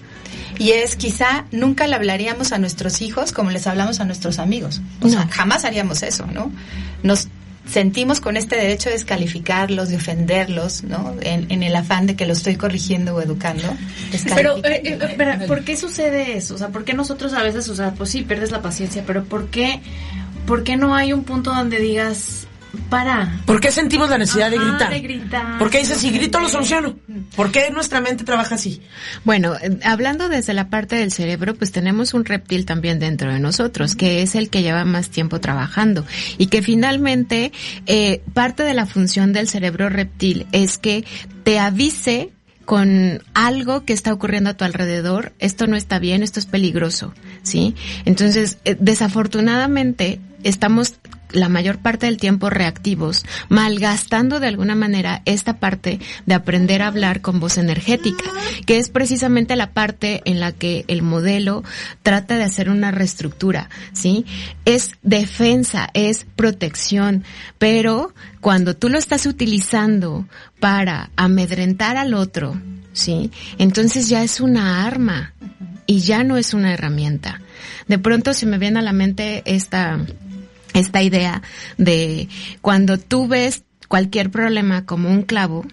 [0.58, 4.82] Y es quizá nunca le hablaríamos a nuestros hijos como les hablamos a nuestros amigos.
[5.02, 6.52] O sea, jamás haríamos eso, ¿no?
[7.02, 7.30] Nos
[7.70, 11.16] sentimos con este derecho de descalificarlos, de ofenderlos, ¿no?
[11.22, 13.64] En, en el afán de que lo estoy corrigiendo o educando.
[14.36, 16.56] Pero, eh, eh, espera, ¿por qué sucede eso?
[16.56, 19.24] O sea, ¿por qué nosotros a veces, o sea, pues sí, pierdes la paciencia, pero
[19.24, 19.82] ¿por qué,
[20.46, 22.48] por qué no hay un punto donde digas,
[22.90, 23.42] para?
[23.46, 24.90] ¿Por qué sentimos la necesidad de gritar?
[24.90, 26.96] de gritar, ¿Por qué dices, si grito lo soluciono?
[27.36, 28.82] ¿Por qué nuestra mente trabaja así?
[29.24, 33.40] Bueno, eh, hablando desde la parte del cerebro, pues tenemos un reptil también dentro de
[33.40, 36.06] nosotros, que es el que lleva más tiempo trabajando
[36.38, 37.52] y que finalmente
[37.86, 41.06] eh, parte de la función del cerebro reptil es que
[41.44, 42.32] te avise
[42.70, 47.16] con algo que está ocurriendo a tu alrededor, esto no está bien, esto es peligroso,
[47.42, 47.74] ¿sí?
[48.06, 50.94] Entonces, eh, desafortunadamente, estamos
[51.32, 56.88] la mayor parte del tiempo reactivos, malgastando de alguna manera esta parte de aprender a
[56.88, 58.24] hablar con voz energética,
[58.66, 61.64] que es precisamente la parte en la que el modelo
[62.04, 64.26] trata de hacer una reestructura, ¿sí?
[64.66, 67.24] Es defensa, es protección,
[67.58, 70.28] pero cuando tú lo estás utilizando
[70.60, 72.60] para amedrentar al otro,
[72.94, 73.32] ¿sí?
[73.58, 75.34] Entonces ya es una arma
[75.86, 77.42] y ya no es una herramienta.
[77.88, 80.00] De pronto se me viene a la mente esta
[80.74, 81.42] esta idea
[81.78, 82.28] de
[82.62, 85.66] cuando tú ves cualquier problema como un clavo,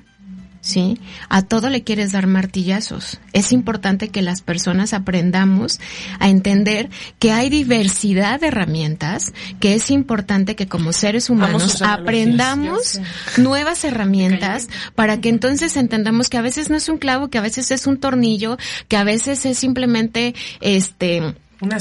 [0.66, 0.98] ¿sí?
[1.28, 3.20] A todo le quieres dar martillazos.
[3.32, 5.80] Es importante que las personas aprendamos
[6.18, 13.00] a entender que hay diversidad de herramientas, que es importante que como seres humanos aprendamos
[13.36, 17.42] nuevas herramientas para que entonces entendamos que a veces no es un clavo, que a
[17.42, 21.34] veces es un tornillo, que a veces es simplemente este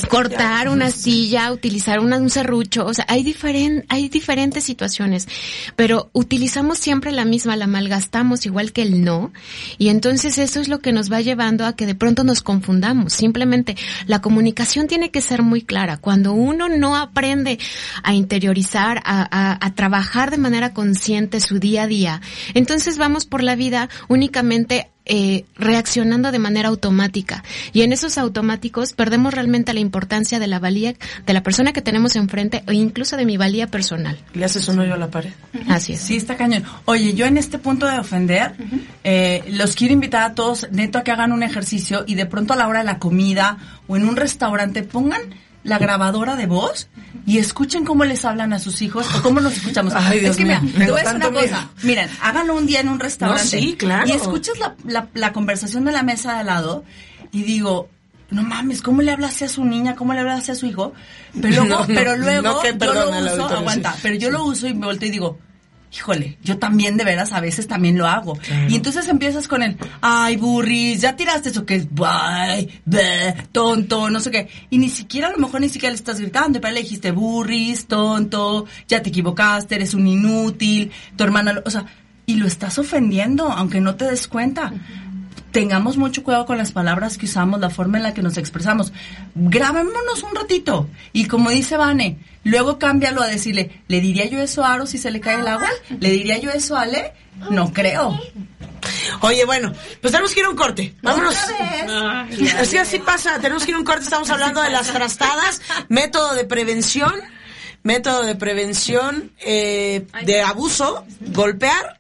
[0.10, 5.28] cortar una silla, utilizar una, un serrucho, o sea, hay, diferen, hay diferentes situaciones,
[5.76, 9.34] pero utilizamos siempre la misma, la malgastamos igual que el no,
[9.78, 13.14] y entonces eso es lo que nos va llevando a que de pronto nos confundamos.
[13.14, 13.76] Simplemente
[14.08, 15.98] la comunicación tiene que ser muy clara.
[15.98, 17.60] Cuando uno no aprende
[18.04, 22.22] a interiorizar, a, a, a trabajar de manera consciente su día a día,
[22.54, 27.44] entonces vamos por la vida únicamente eh, reaccionando de manera automática.
[27.74, 31.82] Y en esos automáticos perdemos realmente la importancia de la valía de la persona que
[31.82, 34.18] tenemos enfrente o incluso de mi valía personal.
[34.34, 35.32] Le haces un hoyo a la pared.
[35.68, 36.02] Así es.
[36.02, 36.64] Sí, está cañón.
[36.86, 38.54] Oye, yo en este punto de ofender,
[39.04, 42.54] eh, los quiero invitar a todos, neto, a que hagan un ejercicio y de pronto
[42.54, 45.22] a la hora de la comida o en un restaurante pongan
[45.66, 46.88] la grabadora de voz
[47.26, 49.94] y escuchen cómo les hablan a sus hijos o cómo nos escuchamos.
[49.96, 51.42] Ay, Dios es que mira, me te voy a decir una cosa.
[51.42, 51.70] miedo.
[51.84, 53.44] Miren, háganlo un día en un restaurante.
[53.44, 54.08] No, sí, claro.
[54.08, 56.84] Y escuchas la, la, la conversación de la mesa de al lado
[57.32, 57.90] y digo,
[58.30, 59.96] no mames, ¿cómo le hablas a su niña?
[59.96, 60.94] ¿Cómo le hablas a su hijo?
[61.42, 64.30] Pero luego, No, no, pero luego no, que yo perdona lo uso, aguanta, pero yo
[64.32, 65.40] lo uso y me volteo y digo,
[65.96, 68.38] híjole, yo también de veras a veces también lo hago.
[68.68, 72.82] Y entonces empiezas con el, ay, burris, ya tiraste eso que es, ay,
[73.52, 74.48] tonto, no sé qué.
[74.70, 77.86] Y ni siquiera, a lo mejor ni siquiera le estás gritando, pero le dijiste burris,
[77.88, 81.86] tonto, ya te equivocaste, eres un inútil, tu hermana, lo- o sea,
[82.28, 84.74] y lo estás ofendiendo, aunque no te des cuenta.
[85.56, 88.92] Tengamos mucho cuidado con las palabras que usamos, la forma en la que nos expresamos.
[89.36, 90.90] Grabémonos un ratito.
[91.14, 94.98] Y como dice Vane, luego cámbialo a decirle, ¿le diría yo eso a Aro si
[94.98, 95.70] se le cae el agua?
[95.98, 97.14] ¿Le diría yo eso a Ale?
[97.52, 98.20] No creo.
[99.22, 100.94] Oye, bueno, pues tenemos que ir a un corte.
[101.02, 101.38] Vámonos.
[102.60, 106.36] Así así pasa, tenemos que ir a un corte, estamos hablando de las trastadas, método
[106.36, 107.14] de prevención,
[107.82, 111.95] método de prevención eh, de abuso, golpear,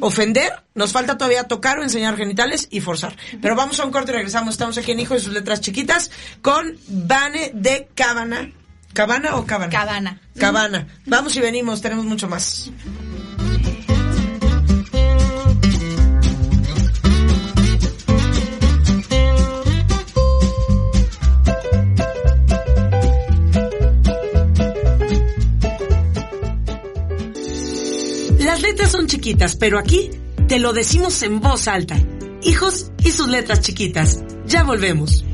[0.00, 3.16] ofender, nos falta todavía tocar o enseñar genitales y forzar.
[3.40, 6.10] Pero vamos a un corte y regresamos, estamos aquí en Hijo de sus letras chiquitas
[6.42, 8.50] con Vane de Cabana.
[8.92, 9.70] ¿Cabana o Cabana?
[9.70, 10.20] Cabana.
[10.36, 10.88] Cabana.
[11.06, 12.70] Vamos y venimos, tenemos mucho más.
[28.70, 30.10] Letras son chiquitas, pero aquí
[30.46, 31.96] te lo decimos en voz alta.
[32.42, 34.22] Hijos y sus letras chiquitas.
[34.46, 35.24] Ya volvemos.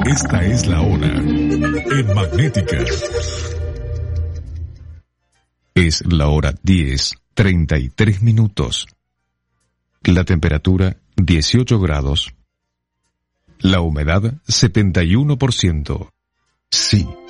[0.05, 2.77] Esta es la hora en Magnética.
[5.75, 8.87] Es la hora 10, 33 minutos.
[10.03, 12.33] La temperatura 18 grados.
[13.63, 16.09] La humedad 71%.
[16.69, 17.07] Sí,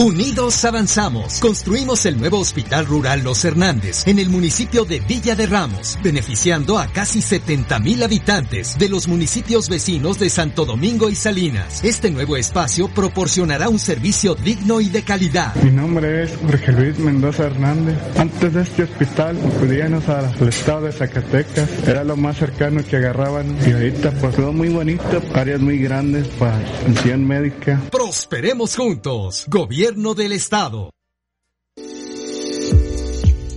[0.00, 1.40] Unidos avanzamos.
[1.40, 6.78] Construimos el nuevo Hospital Rural Los Hernández en el municipio de Villa de Ramos, beneficiando
[6.78, 11.82] a casi 70 mil habitantes de los municipios vecinos de Santo Domingo y Salinas.
[11.82, 15.52] Este nuevo espacio proporcionará un servicio digno y de calidad.
[15.56, 17.98] Mi nombre es Jorge Luis Mendoza Hernández.
[18.16, 21.68] Antes de este hospital acudíamos al estado de Zacatecas.
[21.88, 23.58] Era lo más cercano que agarraban.
[23.66, 27.80] Y ahorita pues todo muy bonito, áreas muy grandes para atención médica.
[27.90, 29.46] Prosperemos juntos.
[29.48, 30.90] Gobierno del Estado.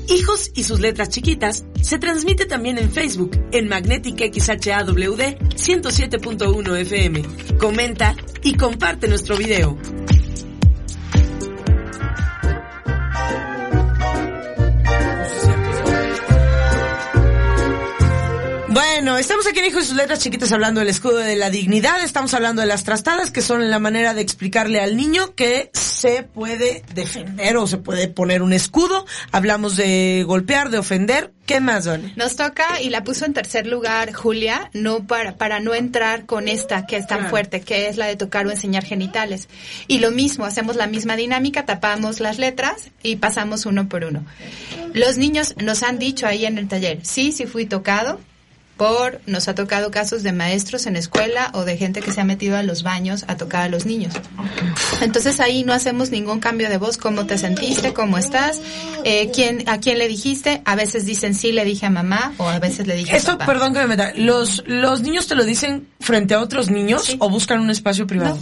[0.08, 7.24] Hijos y sus letras chiquitas se transmite también en Facebook en Magnética XHAWD 107.1 FM.
[7.58, 9.78] Comenta y comparte nuestro video.
[18.73, 22.01] Bueno, estamos aquí en Hijos y sus letras chiquitas hablando del escudo de la dignidad,
[22.01, 26.24] estamos hablando de las trastadas, que son la manera de explicarle al niño que se
[26.24, 29.05] puede defender o se puede poner un escudo.
[29.34, 31.34] Hablamos de golpear, de ofender.
[31.45, 32.13] ¿Qué más, Don?
[32.15, 36.47] Nos toca, y la puso en tercer lugar Julia, no para, para no entrar con
[36.47, 37.30] esta que es tan Claro.
[37.30, 39.49] fuerte, que es la de tocar o enseñar genitales.
[39.88, 44.24] Y lo mismo, hacemos la misma dinámica, tapamos las letras y pasamos uno por uno.
[44.93, 48.22] Los niños nos han dicho ahí en el taller, sí, sí fui tocado,
[48.82, 52.23] por, nos ha tocado casos de maestros en escuela o de gente que se ha
[52.23, 54.11] metido a los baños a tocar a los niños.
[55.01, 58.59] Entonces ahí no hacemos ningún cambio de voz, cómo te sentiste, cómo estás,
[59.03, 62.49] eh, quién, a quién le dijiste, a veces dicen sí le dije a mamá o
[62.49, 63.45] a veces le dije a Esto, papá.
[63.45, 67.29] perdón que me meta, ¿los, los niños te lo dicen frente a otros niños o
[67.29, 68.39] buscan un espacio privado?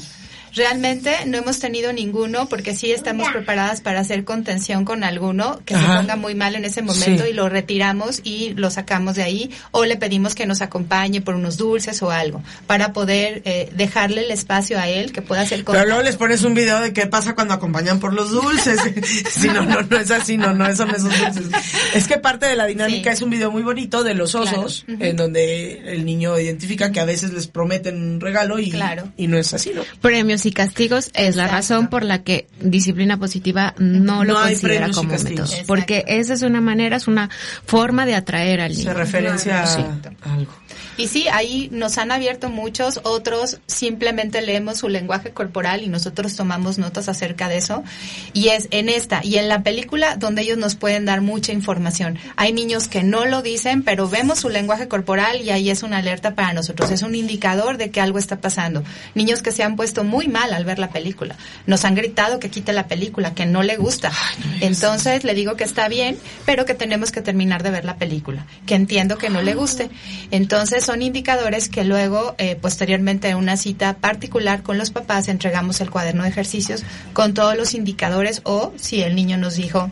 [0.55, 5.75] Realmente no hemos tenido ninguno porque sí estamos preparadas para hacer contención con alguno que
[5.75, 5.93] Ajá.
[5.93, 7.31] se ponga muy mal en ese momento Sí.
[7.31, 11.35] y lo retiramos y lo sacamos de ahí o le pedimos que nos acompañe por
[11.35, 15.63] unos dulces o algo para poder eh, dejarle el espacio a él que pueda hacer
[15.65, 18.79] Pero luego les pones un video de qué pasa cuando acompañan por los dulces.
[19.31, 21.45] si no, no, no es así, no, no son esos dulces.
[21.93, 25.05] Es que parte de la dinámica es un video muy bonito de los osos, Claro.
[25.05, 28.73] En donde el niño identifica que a veces les prometen un regalo y,
[29.17, 29.83] y no es así, ¿no?
[30.01, 34.89] Premios y castigos es la razón por la que disciplina positiva no lo No considera
[34.89, 35.47] como método.
[35.67, 37.29] Porque esa es una manera, es una
[37.65, 38.83] forma de atraer al niño.
[38.83, 39.81] Se referencia Sí.
[40.23, 40.51] a algo.
[40.99, 46.35] Y sí, ahí nos han abierto muchos, otros simplemente leemos su lenguaje corporal y nosotros
[46.35, 47.85] tomamos notas acerca de eso.
[48.33, 52.19] Y es en esta y en la película donde ellos nos pueden dar mucha información.
[52.35, 55.99] Hay niños que no lo dicen, pero vemos su lenguaje corporal y ahí es una
[55.99, 56.91] alerta para nosotros.
[56.91, 58.83] Es un indicador de que algo está pasando.
[59.15, 61.37] Niños que se han puesto muy mal al ver la película.
[61.65, 64.11] Nos han gritado que quite la película, que no le gusta.
[64.59, 68.45] Entonces le digo que está bien, pero que tenemos que terminar de ver la película,
[68.65, 69.89] que entiendo que no le guste.
[70.31, 75.81] Entonces son indicadores que luego, eh, posteriormente en una cita particular con los papás, entregamos
[75.81, 76.83] el cuaderno de ejercicios
[77.13, 79.91] con todos los indicadores o si el niño nos dijo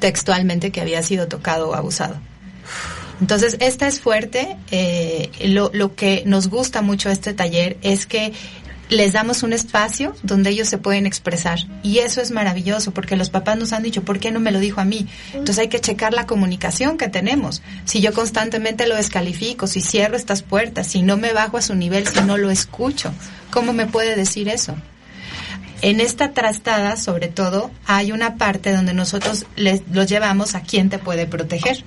[0.00, 2.16] textualmente que había sido tocado o abusado.
[3.22, 4.58] Entonces, esta es fuerte.
[4.70, 8.34] eh, lo, lo que nos gusta mucho este taller es que
[8.88, 11.58] les damos un espacio donde ellos se pueden expresar.
[11.82, 14.60] Y eso es maravilloso porque los papás nos han dicho, ¿por qué no me lo
[14.60, 15.06] dijo a mí?
[15.32, 17.62] Entonces hay que checar la comunicación que tenemos.
[17.84, 21.74] Si yo constantemente lo descalifico, si cierro estas puertas, si no me bajo a su
[21.74, 23.12] nivel, si no lo escucho,
[23.50, 24.76] ¿cómo me puede decir eso?
[25.80, 30.88] En esta trastada, sobre todo, hay una parte donde nosotros les, los llevamos a quien
[30.88, 31.84] te puede proteger.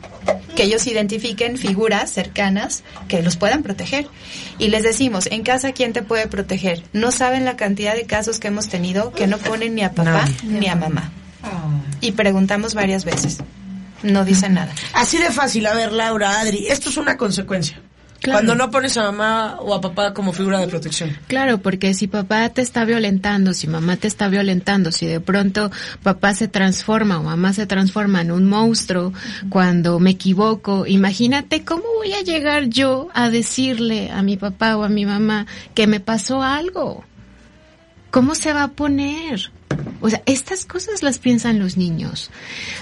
[0.55, 4.07] Que ellos identifiquen figuras cercanas que los puedan proteger.
[4.57, 6.83] Y les decimos, en casa, ¿quién te puede proteger?
[6.93, 10.27] No saben la cantidad de casos que hemos tenido que no ponen ni a papá
[10.43, 11.11] ni a mamá.
[12.01, 13.37] Y preguntamos varias veces.
[14.03, 14.73] No dicen nada.
[14.93, 17.79] Así de fácil, a ver, Laura, Adri, esto es una consecuencia.
[18.23, 21.17] Cuando no pones a mamá o a papá como figura de protección.
[21.27, 25.71] Claro, porque si papá te está violentando, si mamá te está violentando, si de pronto
[26.03, 29.11] papá se transforma o mamá se transforma en un monstruo
[29.49, 34.83] cuando me equivoco, imagínate cómo voy a llegar yo a decirle a mi papá o
[34.83, 37.03] a mi mamá que me pasó algo.
[38.11, 39.51] ¿Cómo se va a poner?
[40.01, 42.31] O sea, estas cosas las piensan los niños.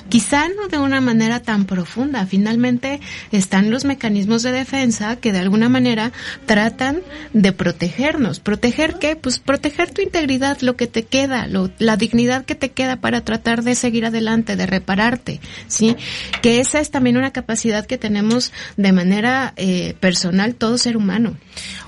[0.09, 2.25] Quizá no de una manera tan profunda.
[2.25, 2.99] Finalmente
[3.31, 6.11] están los mecanismos de defensa que de alguna manera
[6.45, 7.01] tratan
[7.33, 8.39] de protegernos.
[8.39, 9.15] ¿Proteger qué?
[9.15, 13.21] Pues proteger tu integridad, lo que te queda, lo- la dignidad que te queda para
[13.21, 15.95] tratar de seguir adelante, de repararte, ¿sí?
[16.41, 21.35] Que esa es también una capacidad que tenemos de manera eh, personal todo ser humano.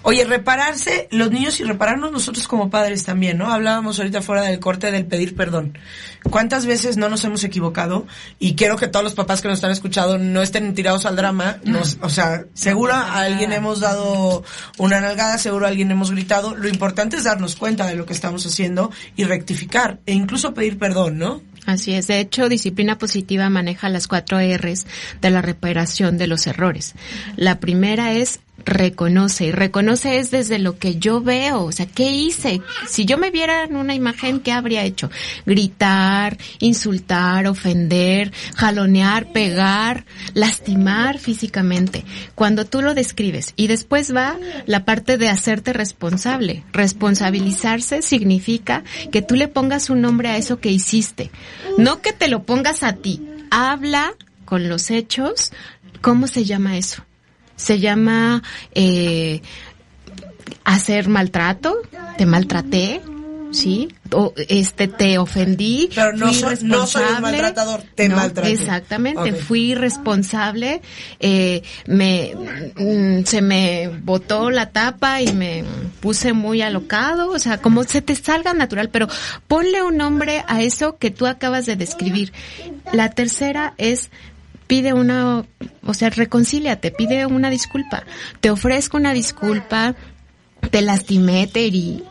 [0.04, 3.52] Oye, repararse, los niños y repararnos nosotros como padres también, ¿no?
[3.52, 5.78] Hablábamos ahorita fuera del corte del pedir perdón.
[6.24, 8.06] ¿Cuántas veces no nos hemos equivocado?
[8.40, 11.58] Y quiero que todos los papás que nos están escuchando no estén tirados al drama.
[11.64, 14.44] Nos, o sea, seguro a alguien hemos dado
[14.78, 16.56] una nalgada, seguro a alguien hemos gritado.
[16.56, 20.78] Lo importante es darnos cuenta de lo que estamos haciendo y rectificar e incluso pedir
[20.78, 21.42] perdón, ¿no?
[21.66, 22.08] Así es.
[22.08, 24.86] De hecho, disciplina positiva maneja las cuatro R's
[25.22, 26.96] de la reparación de los errores.
[27.36, 29.46] La primera es reconoce.
[29.46, 31.64] Y reconoce es desde lo que yo veo.
[31.64, 32.62] O sea, ¿qué hice?
[32.88, 35.10] Si yo me viera en una imagen, ¿qué habría hecho?
[35.46, 42.04] Gritar, insultar, ofender, jalonear, pegar, lastimar físicamente.
[42.36, 43.54] Cuando tú lo describes.
[43.56, 46.64] Y después va la parte de hacerte responsable.
[46.72, 51.32] Responsabilizarse significa que tú le pongas un nombre a eso que hiciste.
[51.78, 53.22] No que te lo pongas a ti.
[53.50, 54.14] Habla
[54.46, 55.52] con los hechos.
[56.02, 57.04] ¿Cómo se llama eso?
[57.62, 58.42] Se llama
[58.74, 59.42] eh,
[60.64, 61.78] hacer maltrato.
[62.18, 63.02] Te maltraté.
[63.54, 63.90] ¿Sí?
[64.14, 67.22] o, este te ofendí, Pero no fui soy- no soy un responsable.
[67.22, 68.52] maltratador, te No, maltraté.
[68.54, 70.82] Exactamente, fui responsable,
[71.20, 72.34] eh, me
[72.78, 75.66] mm, se me botó la tapa y me
[76.00, 79.10] puse muy alocado, o sea, como se te salga natural, pero
[79.50, 82.32] ponle un nombre a eso que tú acabas de describir.
[82.94, 84.12] La tercera es
[84.72, 85.44] pide una,
[85.86, 88.06] o sea, reconcíliate, pide una disculpa.
[88.40, 89.96] Te ofrezco una disculpa,
[90.70, 92.04] te lastimé, te herí.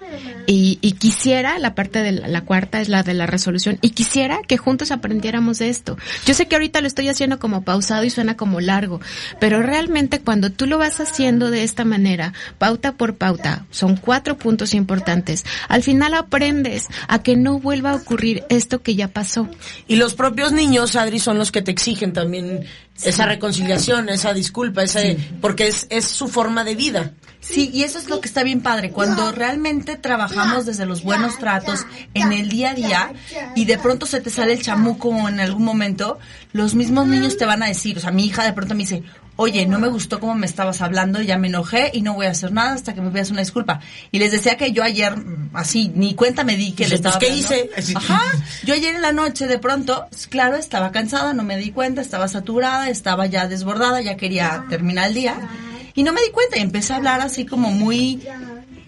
[0.47, 3.91] Y, y quisiera, la parte de la, la cuarta es la de la resolución, y
[3.91, 5.97] quisiera que juntos aprendiéramos de esto.
[6.27, 9.01] Yo sé que ahorita lo estoy haciendo como pausado y suena como largo,
[9.39, 14.39] pero realmente cuando tú lo vas haciendo de esta manera, pauta por pauta, son cuatro
[14.39, 19.49] puntos importantes, al final aprendes a que no vuelva a ocurrir esto que ya pasó.
[19.87, 22.65] Y los propios niños, Adri, son los que te exigen también
[23.03, 27.13] esa reconciliación, esa disculpa, ese, porque es, es su forma de vida.
[27.41, 31.39] Sí, y eso es lo que está bien padre, cuando realmente trabajamos desde los buenos
[31.39, 33.13] tratos en el día a día
[33.57, 36.19] y de pronto se te sale el chamuco en algún momento,
[36.53, 39.03] los mismos niños te van a decir, o sea, mi hija de pronto me dice,
[39.41, 42.31] oye, no me gustó cómo me estabas hablando, ya me enojé y no voy a
[42.31, 43.81] hacer nada hasta que me pidas una disculpa.
[44.13, 47.19] Y les decía que yo ayer, mm, así, ni cuenta me di que le estaba
[47.19, 47.81] pues, ¿qué hablando.
[47.81, 47.97] hice?
[47.97, 48.21] Ajá,
[48.65, 52.29] yo ayer en la noche de pronto, claro, estaba cansada, no me di cuenta, estaba
[52.29, 55.49] saturada, estaba ya desbordada, ya quería terminar el día.
[55.95, 58.23] Y no me di cuenta y empecé a hablar así como muy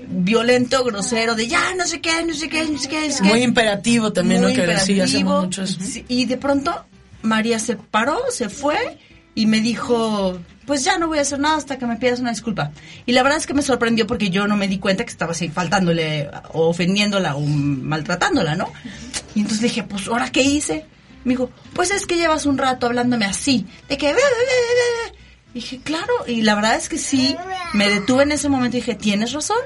[0.06, 3.08] violento, grosero, de ya, no sé qué, no sé qué, no sé qué.
[3.08, 3.24] qué.
[3.24, 4.56] Muy imperativo también, Muy ¿no?
[4.62, 5.40] Que hacemos imperativo.
[5.40, 5.78] mucho eso.
[6.08, 6.84] Y de pronto
[7.22, 8.98] María se paró, se fue
[9.34, 12.30] y me dijo, pues ya no voy a hacer nada hasta que me pidas una
[12.30, 12.70] disculpa.
[13.06, 15.32] Y la verdad es que me sorprendió porque yo no me di cuenta que estaba
[15.32, 18.70] así faltándole o ofendiéndola o maltratándola, ¿no?
[19.34, 20.84] Y entonces dije, pues ahora qué hice.
[21.24, 24.06] Me dijo, pues es que llevas un rato hablándome así, de que...
[24.08, 24.44] "Ve, ve, ve,
[25.08, 25.18] ve, ve".
[25.54, 27.36] Dije, claro, y la verdad es que sí,
[27.74, 29.58] me detuve en ese momento y dije, tienes razón,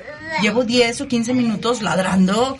[0.43, 2.59] llevo 10 o 15 minutos ladrando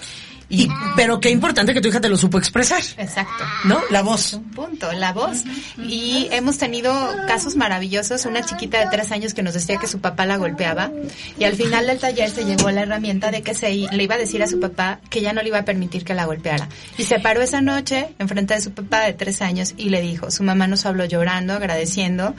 [0.49, 3.45] Y, pero qué importante que tu hija te lo supo expresar, Exacto.
[3.65, 3.81] ¿no?
[3.91, 4.35] La voz.
[4.35, 5.43] Un punto, la voz.
[5.79, 6.93] Y hemos tenido
[7.27, 8.27] casos maravillosos.
[8.27, 10.91] Una chiquita de tres años que nos decía que su papá la golpeaba
[11.39, 14.19] y al final del taller se llevó la herramienta de que se le iba a
[14.19, 16.69] decir a su papá que ya no le iba a permitir que la golpeara.
[16.97, 20.31] Y se paró esa noche enfrente de su papá de tres años y le dijo,
[20.31, 22.35] su mamá nos habló llorando, agradeciendo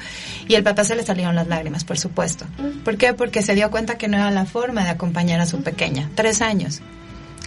[0.47, 2.45] y el papá se le salieron las lágrimas, por supuesto.
[2.85, 3.13] ¿Por qué?
[3.13, 6.09] Porque se dio cuenta que no era la forma de acompañar a su pequeña.
[6.15, 6.81] Tres años.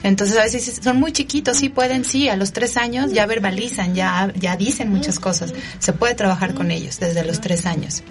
[0.03, 3.94] Entonces a veces son muy chiquitos, sí pueden, sí, a los tres años ya verbalizan,
[3.94, 5.53] ya, ya dicen muchas cosas.
[5.78, 8.03] Se puede trabajar con ellos desde los tres años.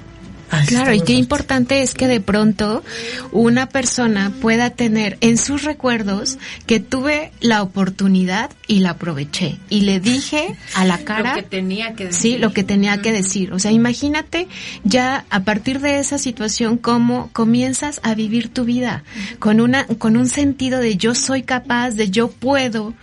[0.68, 2.84] Claro, y qué importante es que de pronto
[3.32, 9.82] una persona pueda tener en sus recuerdos que tuve la oportunidad y la aproveché y
[9.82, 12.22] le dije a la cara Lo que tenía que decir.
[12.22, 13.54] Sí, lo que tenía que decir.
[13.54, 14.48] O sea, imagínate
[14.84, 19.04] ya a partir de esa situación cómo comienzas a vivir tu vida
[19.40, 22.94] con una con un sentido de yo soy capaz, de yo puedo,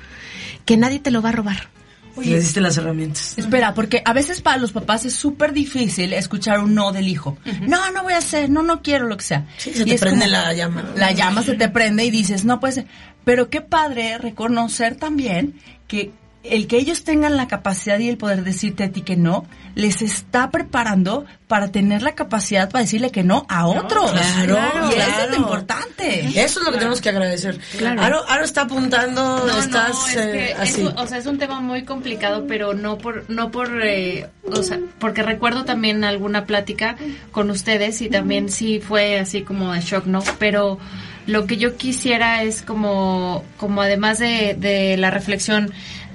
[0.64, 1.76] que nadie te lo va a robar.
[2.25, 3.35] Le diste las herramientas.
[3.37, 7.37] Espera, porque a veces para los papás es súper difícil escuchar un no del hijo.
[7.67, 9.47] No, no voy a hacer, no, no quiero, lo que sea.
[9.59, 10.85] Sí, se Y te prende como- la llama.
[10.97, 12.87] La llama se te prende y dices, no puede ser.
[13.25, 15.55] Pero qué padre reconocer también
[15.89, 16.12] que
[16.43, 19.45] el que ellos tengan la capacidad y el poder decirte a ti que no,
[19.77, 24.11] les está preparando para tener la capacidad para decirle que no a otros.
[24.11, 24.59] Claro,
[24.91, 25.31] y eso es claro.
[25.31, 26.20] lo importante.
[26.29, 27.61] Eso es lo que tenemos que agradecer.
[27.77, 28.03] Claro.
[28.03, 30.83] Aro, Aro está apuntando, No, estás no, es eh, que así.
[30.83, 34.62] es, o sea, es un tema muy complicado, pero no por, no por, eh, o
[34.62, 36.97] sea, porque recuerdo también alguna plática
[37.31, 40.22] con ustedes y también sí fue así como de shock, ¿no?
[40.39, 40.79] Pero
[41.27, 45.70] lo que yo quisiera es como, como además de, de la reflexión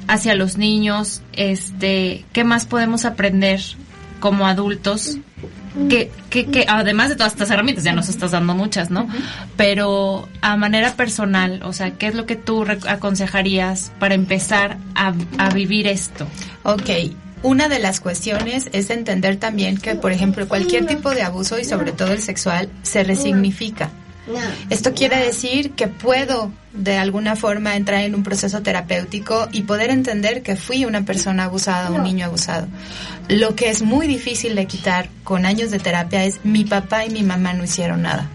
[0.07, 3.61] hacia los niños, este, ¿qué más podemos aprender
[4.19, 5.17] como adultos?
[5.89, 9.07] Que, que, que además de todas estas herramientas, ya nos estás dando muchas, ¿no?
[9.55, 15.13] Pero a manera personal, o sea, ¿qué es lo que tú aconsejarías para empezar a,
[15.37, 16.27] a vivir esto?
[16.63, 16.89] Ok.
[17.43, 21.63] Una de las cuestiones es entender también que, por ejemplo, cualquier tipo de abuso y
[21.63, 23.89] sobre todo el sexual se resignifica.
[24.69, 29.89] Esto quiere decir que puedo de alguna forma entrar en un proceso terapéutico y poder
[29.89, 32.67] entender que fui una persona abusada, un niño abusado.
[33.27, 37.09] Lo que es muy difícil de quitar con años de terapia es mi papá y
[37.09, 38.29] mi mamá no hicieron nada.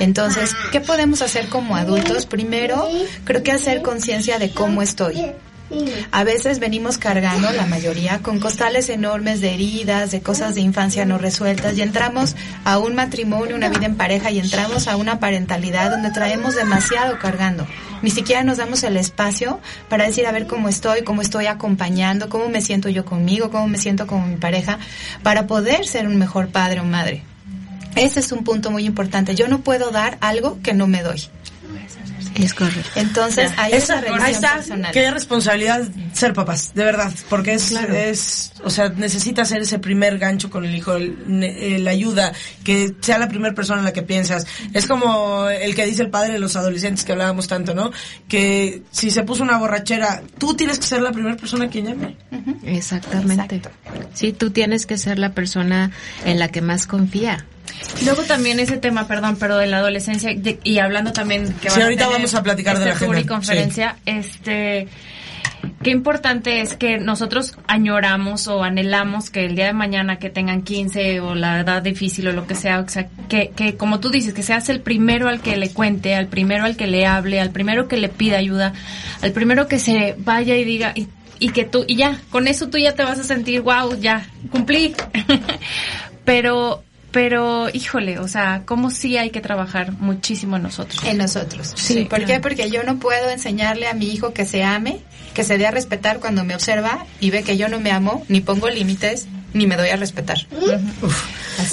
[0.00, 2.26] Entonces, ¿qué podemos hacer como adultos?
[2.26, 2.88] Primero,
[3.24, 5.32] creo que hacer conciencia de cómo estoy.
[6.12, 11.04] A veces venimos cargando, la mayoría, con costales enormes de heridas, de cosas de infancia
[11.04, 15.20] no resueltas y entramos a un matrimonio, una vida en pareja y entramos a una
[15.20, 17.66] parentalidad donde traemos demasiado cargando.
[18.00, 22.28] Ni siquiera nos damos el espacio para decir a ver cómo estoy, cómo estoy acompañando,
[22.28, 24.78] cómo me siento yo conmigo, cómo me siento con mi pareja,
[25.22, 27.24] para poder ser un mejor padre o madre.
[27.94, 29.34] Ese es un punto muy importante.
[29.34, 31.28] Yo no puedo dar algo que no me doy.
[32.38, 32.88] Es correcto.
[32.94, 34.92] Entonces, ahí Esa- relación ahí está, personal.
[34.92, 35.82] qué responsabilidad
[36.12, 40.64] ser papás, de verdad, porque es, es, o sea, necesita ser ese primer gancho con
[40.64, 42.32] el hijo, la ayuda,
[42.64, 44.46] que sea la primera persona en la que piensas.
[44.72, 47.90] Es como el que dice el padre de los adolescentes que hablábamos tanto, ¿no?
[48.28, 52.16] Que si se puso una borrachera, tú tienes que ser la primera persona que llame.
[52.64, 53.62] Exactamente.
[54.14, 55.90] Sí, tú tienes que ser la persona
[56.24, 57.44] en la que más confía.
[58.04, 61.80] Luego también ese tema, perdón, pero de la adolescencia de- y hablando también que Sí,
[61.80, 64.88] ahorita tener vamos a platicar de este la tour y agenda, conferencia, este
[65.82, 70.62] qué importante es que nosotros añoramos o anhelamos que el día de mañana que tengan
[70.62, 74.10] 15 o la edad difícil o lo que sea, o sea, que, que como tú
[74.10, 77.40] dices, que seas el primero al que le cuente, al primero al que le hable,
[77.40, 78.72] al primero que le pida ayuda,
[79.20, 81.08] al primero que se vaya y diga y,
[81.40, 84.26] y que tú y ya, con eso tú ya te vas a sentir wow, ya
[84.50, 84.94] cumplí.
[86.24, 91.02] pero pero híjole, o sea, como sí hay que trabajar muchísimo en nosotros.
[91.04, 91.72] En nosotros.
[91.76, 92.26] Sí, Sí, ¿por claro.
[92.26, 92.40] qué?
[92.40, 94.98] Porque yo no puedo enseñarle a mi hijo que se ame,
[95.34, 98.24] que se dé a respetar cuando me observa y ve que yo no me amo,
[98.28, 100.38] ni pongo límites, ni me doy a respetar.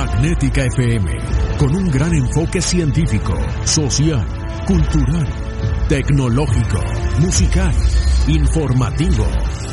[0.00, 1.10] Magnética FM,
[1.58, 3.34] con un gran enfoque científico,
[3.66, 4.26] social,
[4.66, 5.28] cultural,
[5.90, 6.82] tecnológico,
[7.20, 7.74] musical,
[8.26, 9.26] informativo,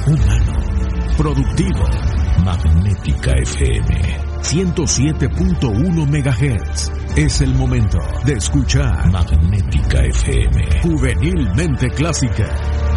[0.06, 1.86] humano, productivo.
[2.44, 6.92] Magnética FM, 107.1 MHz.
[7.16, 12.97] Es el momento de escuchar Magnética FM, juvenilmente clásica.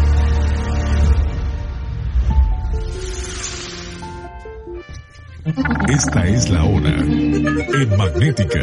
[5.43, 8.59] Esta es la hora en Magnética.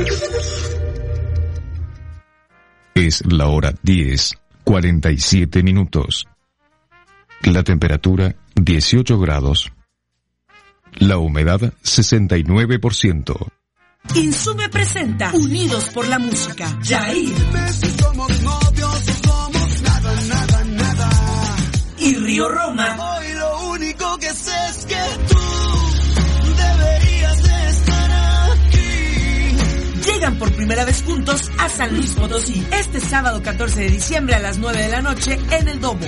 [2.95, 6.29] Es la hora 10, 47 minutos.
[7.43, 9.73] La temperatura 18 grados.
[10.99, 13.49] La humedad 69%.
[14.15, 16.79] Insume presenta Unidos por la Música.
[16.85, 17.35] Jair.
[18.01, 21.11] somos novios somos nada, nada, nada.
[21.99, 23.18] Y Río Roma.
[30.37, 32.65] Por primera vez juntos a San Luis Potosí.
[32.73, 36.05] Este sábado 14 de diciembre a las 9 de la noche en el Domo.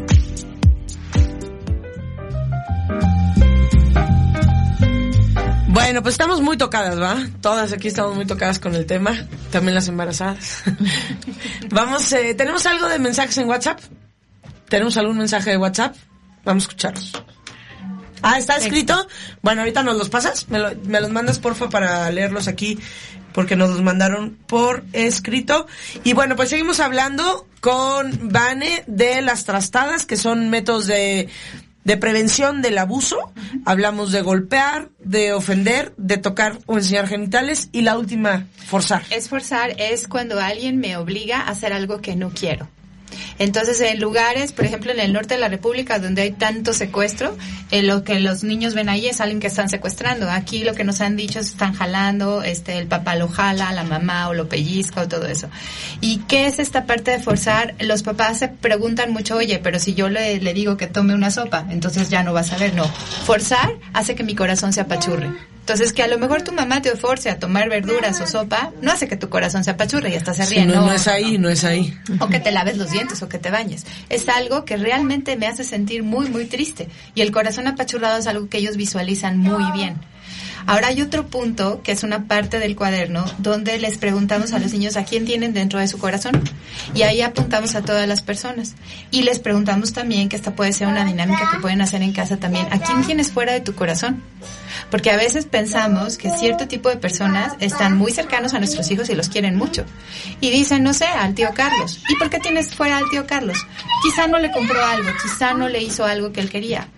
[5.77, 7.19] Bueno, pues estamos muy tocadas, ¿va?
[7.43, 10.63] Todas aquí estamos muy tocadas con el tema, también las embarazadas.
[11.69, 13.79] Vamos, eh, ¿tenemos algo de mensajes en WhatsApp?
[14.71, 15.95] ¿Tenemos algún mensaje de WhatsApp?
[16.47, 17.13] Vamos a escucharlos.
[18.23, 19.07] Ah, ¿está escrito?
[19.43, 22.79] Bueno, ahorita nos los pasas, me, lo- me los mandas porfa para leerlos aquí,
[23.35, 25.67] porque nos los mandaron por escrito.
[26.05, 31.29] Y bueno, pues seguimos hablando con Vane de las trastadas, que son métodos de,
[31.87, 33.33] de prevención del abuso.
[33.65, 39.05] Hablamos de golpear, de ofender, de tocar o enseñar genitales y la última, forzar.
[39.11, 42.69] Esforzar es cuando alguien me obliga a hacer algo que no quiero.
[43.39, 47.37] Entonces, en lugares, por ejemplo, en el norte de la República, donde hay tanto secuestro,
[47.71, 50.31] eh, lo que los niños ven ahí es alguien que están secuestrando.
[50.31, 53.85] Aquí lo que nos han dicho es están jalando, este, el papá lo jala, la
[53.85, 55.49] mamá o lo pellizca o todo eso.
[56.01, 57.75] ¿Y qué es esta parte de forzar?
[57.81, 61.31] Los papás se preguntan mucho, oye, pero si yo le, le digo que tome una
[61.31, 62.75] sopa, entonces ya no va a saber.
[62.75, 62.85] No.
[62.85, 65.56] Forzar hace que mi corazón se apachurre.
[65.67, 68.93] Entonces, que a lo mejor tu mamá te force a tomar verduras o sopa, no
[68.93, 71.49] hace que tu corazón se apachurre y hasta se Sí, no, no es ahí, no
[71.49, 71.93] es ahí.
[72.21, 73.85] O que te laves los dientes o que te bañes.
[74.09, 76.89] Es algo que realmente me hace sentir muy, muy triste.
[77.17, 79.97] Y el corazón apachurrado es algo que ellos visualizan muy bien.
[80.67, 84.73] Ahora hay otro punto, que es una parte del cuaderno, donde les preguntamos a los
[84.73, 86.43] niños a quién tienen dentro de su corazón.
[86.95, 88.75] Y ahí apuntamos a todas las personas.
[89.11, 92.37] Y les preguntamos también, que esta puede ser una dinámica que pueden hacer en casa
[92.37, 94.23] también, ¿a quién tienes fuera de tu corazón?
[94.91, 99.09] Porque a veces pensamos que cierto tipo de personas están muy cercanos a nuestros hijos
[99.09, 99.85] y los quieren mucho.
[100.41, 102.03] Y dicen, no sé, al tío Carlos.
[102.09, 103.59] ¿Y por qué tienes fuera al tío Carlos?
[104.03, 106.89] Quizá no le compró algo, quizá no le hizo algo que él quería.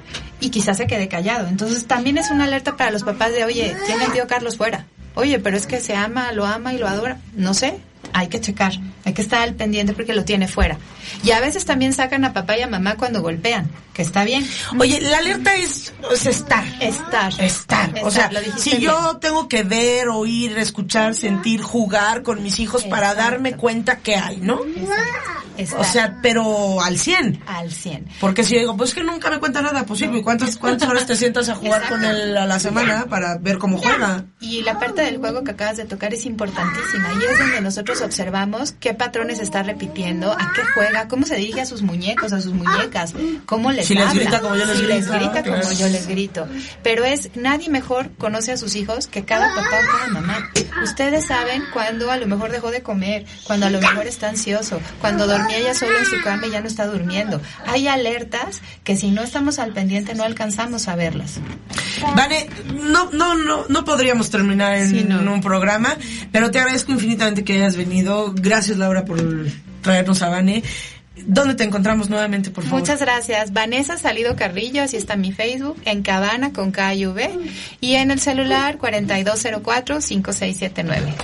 [0.41, 1.49] Y quizá se quede callado.
[1.49, 4.86] Entonces también es una alerta para los papás de, oye, tiene al tío Carlos fuera.
[5.14, 7.18] Oye, pero es que se ama, lo ama y lo adora.
[7.34, 7.80] No sé,
[8.12, 8.74] hay que checar,
[9.05, 10.78] hay que estar al pendiente porque lo tiene fuera.
[11.24, 13.68] Y a veces también sacan a papá y a mamá cuando golpean,
[13.99, 14.49] que está bien.
[14.78, 16.64] Oye, la alerta es, es estar.
[16.80, 17.32] Estar.
[17.40, 17.92] Estar.
[18.05, 18.82] O sea, si bien.
[18.82, 24.14] yo tengo que ver, oír, escuchar, sentir, jugar con mis hijos para darme cuenta que
[24.14, 24.61] hay, ¿no?
[25.76, 27.42] O sea, pero al 100.
[27.46, 28.07] Al 100.
[28.20, 30.88] Porque si yo digo, pues que nunca me cuenta nada, pues sí, ¿y cuántas, cuántas
[30.88, 34.24] horas te sientas a jugar con él a la semana para ver cómo juega?
[34.40, 38.01] Y la parte del juego que acabas de tocar es importantísima y es donde nosotros
[38.03, 42.40] observamos qué patrones está repitiendo, a qué juega, cómo se dirige a sus muñecos, a
[42.40, 43.14] sus muñecas,
[43.46, 45.62] cómo les Si les habla, grita como yo les si les grito, grita claro.
[45.62, 46.47] como yo les grito.
[46.82, 50.51] Pero es nadie mejor conoce a sus hijos que cada papá o cada mamá.
[50.82, 54.78] Ustedes saben cuando a lo mejor dejó de comer, cuando a lo mejor está ansioso,
[55.01, 57.41] cuando dormía ya solo en su cama y ya no está durmiendo.
[57.66, 61.41] Hay alertas que si no estamos al pendiente no alcanzamos a verlas.
[62.14, 65.97] Vane, no, no, no, no podríamos terminar en, en un programa,
[66.30, 68.34] pero te agradezco infinitamente que hayas venido.
[68.34, 69.18] Gracias, Laura, por
[69.80, 70.62] traernos a Vane.
[71.27, 72.81] ¿Dónde te encontramos nuevamente, por favor?
[72.81, 73.53] Muchas gracias.
[73.53, 77.31] Vanessa Salido Carrillo, así está mi Facebook, en Cabana con K y V,
[77.81, 81.14] y en el celular 4204-5679.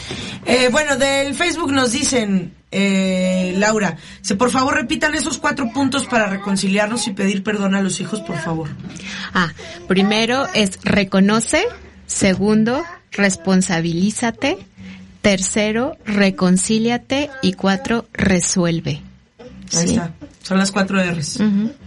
[0.47, 6.05] Eh, bueno, del Facebook nos dicen, eh, Laura, se por favor repitan esos cuatro puntos
[6.07, 8.68] para reconciliarnos y pedir perdón a los hijos, por favor.
[9.32, 9.53] Ah,
[9.86, 11.64] primero es reconoce,
[12.07, 14.59] segundo, responsabilízate,
[15.22, 19.01] tercero, reconcíliate y cuatro, resuelve.
[19.72, 19.94] Ahí Sí.
[19.94, 20.12] está.
[20.42, 21.38] Son las cuatro R's.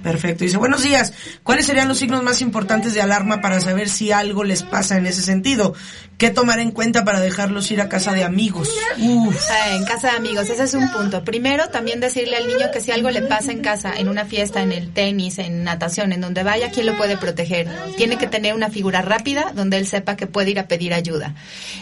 [0.02, 0.44] Perfecto.
[0.44, 1.14] Dice, buenos días.
[1.44, 5.06] ¿Cuáles serían los signos más importantes de alarma para saber si algo les pasa en
[5.06, 5.76] ese sentido?
[6.18, 8.72] ¿Qué tomar en cuenta para dejarlos ir a casa de amigos?
[8.98, 9.38] Uf.
[9.52, 11.24] Ah, en casa de amigos, ese es un punto.
[11.24, 14.64] Primero, también decirle al niño que si algo le pasa en casa, en una fiesta,
[14.64, 17.68] en el tenis, en natación, en donde vaya, ¿quién lo puede proteger?
[17.98, 21.36] Tiene que tener una figura rápida donde él sepa que puede ir a pedir ayuda.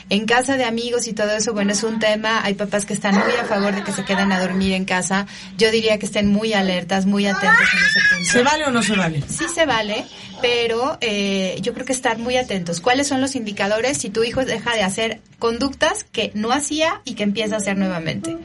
[0.09, 2.43] En casa de amigos y todo eso, bueno, es un tema.
[2.43, 5.27] Hay papás que están muy a favor de que se queden a dormir en casa.
[5.57, 8.31] Yo diría que estén muy alertas, muy atentos en ese punto.
[8.33, 9.23] ¿Se vale o no se vale?
[9.29, 10.03] Sí se vale,
[10.41, 12.81] pero eh, yo creo que estar muy atentos.
[12.81, 17.13] ¿Cuáles son los indicadores si tu hijo deja de hacer conductas que no hacía y
[17.13, 18.37] que empieza a hacer nuevamente?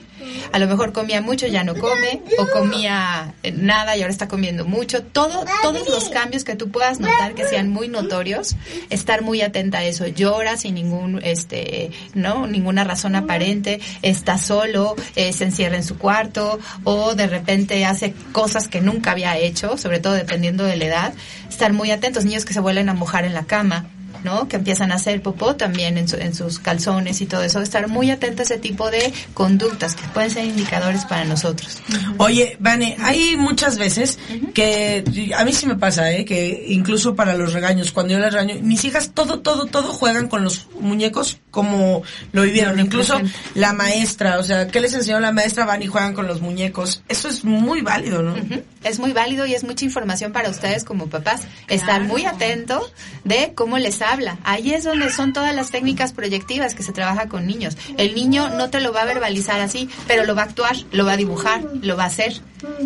[0.52, 4.28] A lo mejor comía mucho, ya no come, o comía eh, nada y ahora está
[4.28, 5.02] comiendo mucho.
[5.02, 8.56] Todo, todos los cambios que tú puedas notar que sean muy notorios,
[8.90, 10.06] estar muy atenta a eso.
[10.06, 15.96] Llora sin ningún, este, no, ninguna razón aparente, está solo, eh, se encierra en su
[15.98, 20.84] cuarto, o de repente hace cosas que nunca había hecho, sobre todo dependiendo de la
[20.84, 21.14] edad.
[21.48, 23.86] Estar muy atentos, niños que se vuelven a mojar en la cama.
[24.24, 24.48] ¿No?
[24.48, 27.60] Que empiezan a hacer popó también en, su- en sus calzones y todo eso.
[27.60, 31.78] Estar muy atento a ese tipo de conductas que pueden ser indicadores para nosotros.
[32.18, 34.18] Oye, Vane, hay muchas veces
[34.54, 35.04] que
[35.36, 36.24] a mí sí me pasa, ¿eh?
[36.24, 40.28] Que incluso para los regaños, cuando yo les regaño, mis hijas todo, todo, todo juegan
[40.28, 42.78] con los muñecos como lo vivieron.
[42.78, 43.20] Incluso
[43.54, 45.64] la maestra, o sea, ¿qué les enseñó la maestra?
[45.64, 47.02] Van y juegan con los muñecos.
[47.08, 48.34] Eso es muy válido, ¿no?
[48.82, 51.42] Es muy válido y es mucha información para ustedes como papás.
[51.68, 52.90] Estar muy atento
[53.24, 54.38] de cómo les habla.
[54.44, 57.76] Ahí es donde son todas las técnicas proyectivas que se trabaja con niños.
[57.96, 61.04] El niño no te lo va a verbalizar así, pero lo va a actuar, lo
[61.04, 62.40] va a dibujar, lo va a hacer.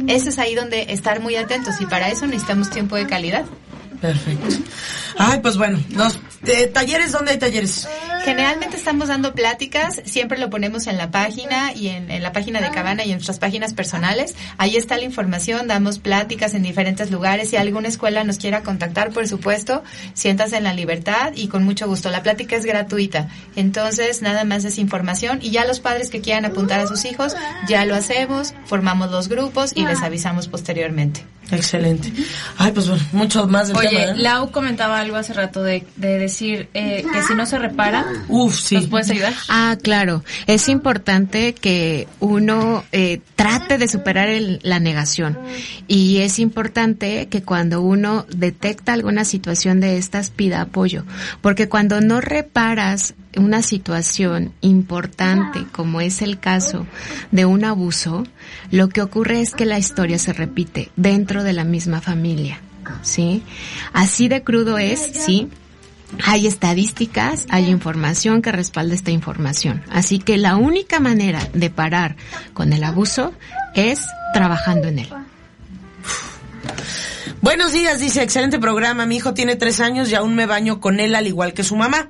[0.06, 3.44] Eso es ahí donde estar muy atentos y para eso necesitamos tiempo de calidad.
[4.00, 4.56] Perfecto.
[5.16, 7.88] Ay, pues bueno, los eh, talleres, ¿dónde hay talleres?
[8.24, 12.61] Generalmente estamos dando pláticas, siempre lo ponemos en la página y en, en la página
[12.61, 14.34] de Cabana y en nuestras páginas personales.
[14.57, 17.51] Ahí está la información, damos pláticas en diferentes lugares.
[17.51, 19.82] Si alguna escuela nos quiera contactar, por supuesto,
[20.14, 22.11] siéntase en la libertad y con mucho gusto.
[22.11, 26.45] La plática es gratuita, entonces nada más es información y ya los padres que quieran
[26.47, 27.34] apuntar a sus hijos,
[27.68, 31.24] ya lo hacemos, formamos los grupos y les avisamos posteriormente.
[31.51, 32.12] Excelente.
[32.59, 34.03] Ay, pues bueno, mucho más del Oye, tema.
[34.12, 34.14] ¿eh?
[34.16, 38.59] Lau comentaba algo hace rato de, de decir eh, que si no se repara, Uf,
[38.59, 38.76] sí.
[38.76, 39.34] ¿nos puedes ayudar?
[39.49, 40.24] Ah, claro.
[40.47, 45.38] Es importante que uno eh, trate de superar el- la negación.
[45.86, 51.05] Y es importante que cuando uno detecta alguna situación de estas, pida apoyo.
[51.40, 56.87] Porque cuando no reparas una situación importante, como es el caso
[57.30, 58.24] de un abuso,
[58.70, 62.61] lo que ocurre es que la historia se repite dentro de la misma familia.
[63.03, 63.43] ¿Sí?
[63.93, 65.49] Así de crudo es, sí,
[66.22, 69.82] hay estadísticas, hay información que respalda esta información.
[69.91, 72.16] Así que la única manera de parar
[72.53, 73.32] con el abuso
[73.74, 75.09] es trabajando en él.
[77.45, 79.05] Buenos días, dice, excelente programa.
[79.05, 81.76] Mi hijo tiene tres años y aún me baño con él al igual que su
[81.76, 82.09] mamá.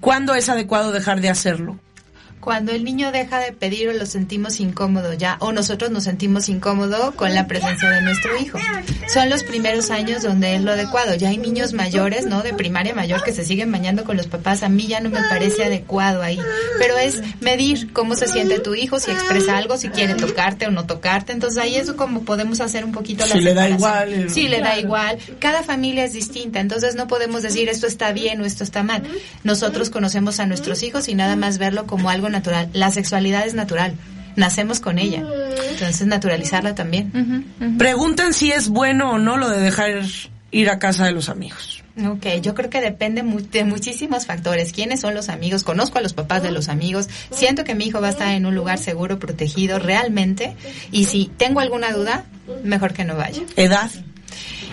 [0.00, 1.78] ¿Cuándo es adecuado dejar de hacerlo?
[2.42, 6.48] Cuando el niño deja de pedir o lo sentimos incómodo ya, o nosotros nos sentimos
[6.48, 8.58] incómodo con la presencia de nuestro hijo.
[9.14, 11.14] Son los primeros años donde es lo adecuado.
[11.14, 12.42] Ya hay niños mayores, ¿no?
[12.42, 14.64] De primaria mayor que se siguen bañando con los papás.
[14.64, 16.36] A mí ya no me parece adecuado ahí.
[16.80, 20.72] Pero es medir cómo se siente tu hijo, si expresa algo, si quiere tocarte o
[20.72, 21.30] no tocarte.
[21.30, 24.48] Entonces ahí es como podemos hacer un poquito la Si le da igual, eh, Sí,
[24.48, 25.16] le da igual.
[25.38, 26.58] Cada familia es distinta.
[26.58, 29.04] Entonces no podemos decir esto está bien o esto está mal.
[29.44, 32.68] Nosotros conocemos a nuestros hijos y nada más verlo como algo natural.
[32.72, 33.94] La sexualidad es natural.
[34.34, 35.22] Nacemos con ella.
[35.70, 37.12] Entonces naturalizarla también.
[37.78, 39.90] Preguntan si es bueno o no lo de dejar
[40.50, 41.82] ir a casa de los amigos.
[42.06, 44.72] Ok, yo creo que depende mu- de muchísimos factores.
[44.72, 45.62] ¿Quiénes son los amigos?
[45.62, 47.08] Conozco a los papás de los amigos.
[47.30, 50.56] Siento que mi hijo va a estar en un lugar seguro, protegido realmente.
[50.90, 52.24] Y si tengo alguna duda,
[52.64, 53.42] mejor que no vaya.
[53.56, 53.90] ¿Edad?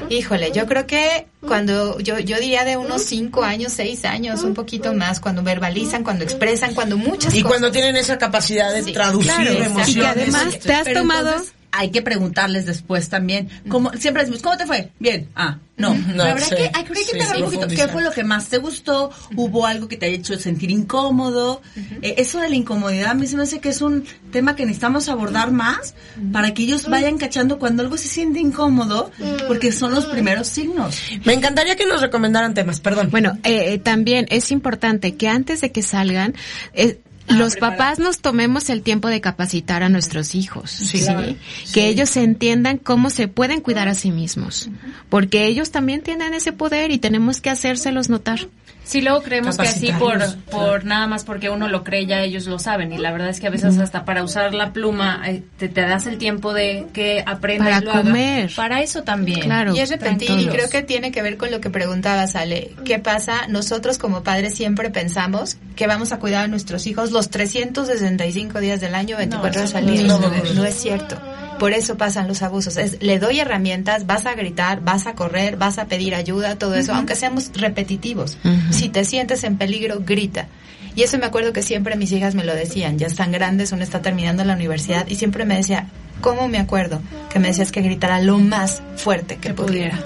[0.10, 4.54] Híjole, yo creo que cuando yo, yo diría de unos cinco años, seis años, un
[4.54, 7.48] poquito más, cuando verbalizan, cuando expresan, cuando muchas Y cosas.
[7.50, 9.90] cuando tienen esa capacidad de traducir claro, emociones.
[9.90, 13.50] Y que además te has Pero tomado- entonces hay que preguntarles después también.
[13.68, 14.92] ¿Cómo, siempre decimos, ¿cómo te fue?
[15.00, 15.30] Bien.
[15.36, 15.94] Ah, no.
[15.94, 17.68] No, la verdad sí, que hay, que sí, un poquito.
[17.68, 19.12] ¿Qué fue lo que más te gustó?
[19.36, 21.62] ¿Hubo algo que te haya hecho sentir incómodo?
[22.02, 24.66] Eh, eso de la incomodidad a mí se me hace que es un tema que
[24.66, 25.96] necesitamos abordar más
[26.32, 29.12] para que ellos vayan cachando cuando algo se siente incómodo,
[29.48, 31.02] porque son los primeros signos.
[31.26, 33.10] Me encantaría que nos recomendaran temas, perdón.
[33.12, 36.36] Bueno, eh, eh, también es importante que antes de que salgan,
[36.74, 37.00] eh,
[37.30, 41.02] los papás nos tomemos el tiempo de capacitar a nuestros hijos, ¿sí?
[41.02, 41.36] Claro.
[41.74, 44.70] Que ellos entiendan cómo se pueden cuidar a sí mismos,
[45.10, 48.48] porque ellos también tienen ese poder y tenemos que hacérselos notar.
[48.90, 52.48] Sí, luego creemos que así por, por nada más porque uno lo cree ya ellos
[52.48, 55.44] lo saben y la verdad es que a veces hasta para usar la pluma eh,
[55.60, 58.02] te, te das el tiempo de que aprenda Para y lo haga.
[58.02, 58.52] comer.
[58.56, 59.42] Para eso también.
[59.42, 59.76] Claro.
[59.76, 62.72] Y es repetir, y creo que tiene que ver con lo que preguntabas, Ale.
[62.84, 63.46] ¿Qué pasa?
[63.48, 68.82] Nosotros como padres siempre pensamos que vamos a cuidar a nuestros hijos los 365 días
[68.82, 70.02] del año, 24 horas al día.
[70.02, 70.54] no, No, no, no.
[70.56, 71.16] no es cierto.
[71.60, 72.78] Por eso pasan los abusos.
[72.78, 76.76] Es, le doy herramientas, vas a gritar, vas a correr, vas a pedir ayuda, todo
[76.76, 78.38] eso, aunque seamos repetitivos.
[78.72, 80.48] Si te sientes en peligro, grita.
[80.96, 83.84] Y eso me acuerdo que siempre mis hijas me lo decían, ya están grandes, una
[83.84, 85.88] está terminando la universidad y siempre me decía,
[86.22, 87.02] ¿cómo me acuerdo?
[87.30, 90.00] Que me decías que gritara lo más fuerte que, pudiera.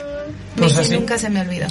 [0.55, 1.67] Pues Y nunca se me olvidó.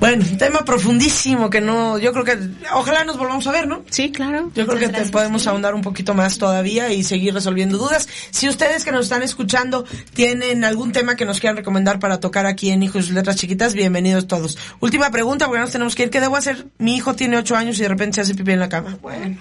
[0.00, 2.38] Bueno, tema profundísimo que no, yo creo que,
[2.72, 3.82] ojalá nos volvamos a ver, ¿no?
[3.90, 4.50] Sí, claro.
[4.54, 8.08] Yo creo que te podemos ahondar un poquito más todavía y seguir resolviendo dudas.
[8.30, 9.84] Si ustedes que nos están escuchando
[10.14, 13.74] tienen algún tema que nos quieran recomendar para tocar aquí en Hijos y Letras Chiquitas,
[13.74, 14.56] bienvenidos todos.
[14.80, 16.10] Última pregunta, porque nos tenemos que ir.
[16.10, 16.66] ¿Qué debo hacer?
[16.78, 18.98] Mi hijo tiene ocho años y de repente se hace pipí en la cama.
[19.02, 19.36] Bueno.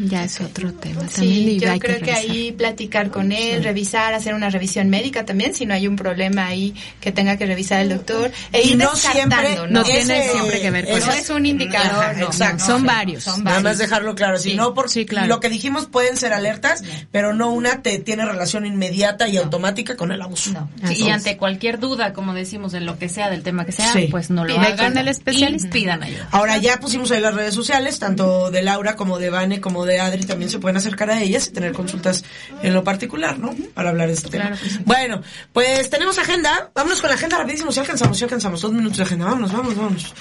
[0.00, 1.00] Ya es otro tema.
[1.00, 2.30] También Sí, y yo hay creo que, revisar.
[2.30, 6.46] ahí platicar con él, revisar, hacer una revisión médica también, si no hay un problema
[6.46, 8.30] ahí que tenga que revisar el doctor.
[8.52, 9.66] E ir no siempre- ¿no?
[9.66, 11.22] No Ese- tiene siempre que ver con ese- no eso.
[11.22, 12.58] es un indicador, Ajá, no, exacto.
[12.58, 13.24] no, Son varios.
[13.24, 14.56] Son Nada más dejarlo claro, si Sí.
[14.56, 15.26] no por Sí, claro.
[15.26, 19.96] lo que dijimos pueden ser alertas, pero no una te tiene relación inmediata y automática
[19.96, 20.52] con el abuso.
[20.52, 20.68] No.
[20.88, 23.92] Sí, y ante cualquier duda, como decimos, de lo que sea, del tema que sea,
[23.92, 24.06] Sí.
[24.10, 24.96] pues no lo hagan.
[24.98, 25.68] el especialista.
[25.68, 26.28] Y pidan ayuda.
[26.30, 29.87] Ahora ya pusimos ahí las redes sociales, tanto de Laura como de Vane como de
[30.00, 32.24] Adri, también se pueden acercar a ellas y tener consultas
[32.62, 33.54] en lo particular, ¿no?
[33.74, 34.46] Para hablar de este tema.
[34.46, 34.78] Claro que sí.
[34.84, 35.22] Bueno,
[35.52, 36.70] pues tenemos agenda.
[36.74, 38.60] Vámonos con la agenda rapidísimo, si alcanzamos, si alcanzamos.
[38.60, 39.24] Dos minutos de agenda.
[39.26, 40.14] Vámonos, vámonos, vámonos.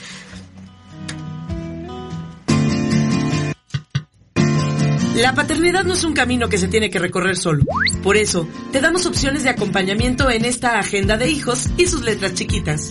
[5.18, 7.65] La paternidad no es un camino que se tiene que recorrer solo.
[8.03, 12.36] Por eso, te damos opciones de acompañamiento en esta agenda de hijos y sus letras
[12.36, 12.89] chiquitas.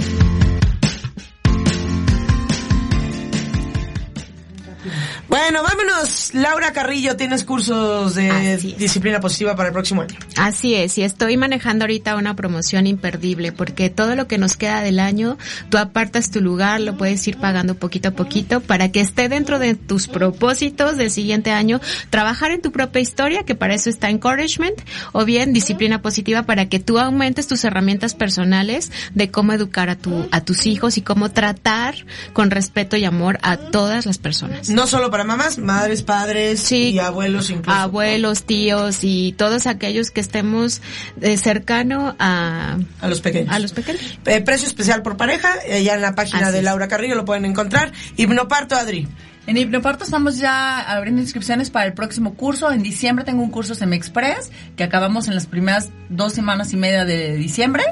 [5.38, 6.32] Bueno, vámonos.
[6.32, 10.16] Laura Carrillo, tienes cursos de disciplina positiva para el próximo año.
[10.36, 14.80] Así es, y estoy manejando ahorita una promoción imperdible porque todo lo que nos queda
[14.80, 15.36] del año,
[15.68, 19.58] tú apartas tu lugar, lo puedes ir pagando poquito a poquito para que esté dentro
[19.58, 24.08] de tus propósitos del siguiente año, trabajar en tu propia historia, que para eso está
[24.08, 24.80] encouragement,
[25.12, 29.96] o bien disciplina positiva para que tú aumentes tus herramientas personales de cómo educar a
[29.96, 31.94] tu a tus hijos y cómo tratar
[32.32, 34.70] con respeto y amor a todas las personas.
[34.70, 36.90] No solo para mamás, madres, padres Sí.
[36.90, 37.70] y abuelos incluso.
[37.78, 40.80] abuelos, tíos y todos aquellos que estemos
[41.20, 43.52] eh, cercano a, A los pequeños.
[43.54, 44.18] a los pequeños.
[44.26, 46.62] Eh, precio especial por pareja, eh, ya en la página Así de.
[46.62, 47.92] Laura Carrillo lo pueden encontrar.
[48.16, 49.06] Hipnoparto, Adri.
[49.46, 52.72] En Hipnoparto estamos ya abriendo inscripciones para el próximo curso.
[52.72, 57.04] En diciembre tengo un curso Semexpress que acabamos en las primeras dos semanas y media
[57.04, 57.84] de diciembre.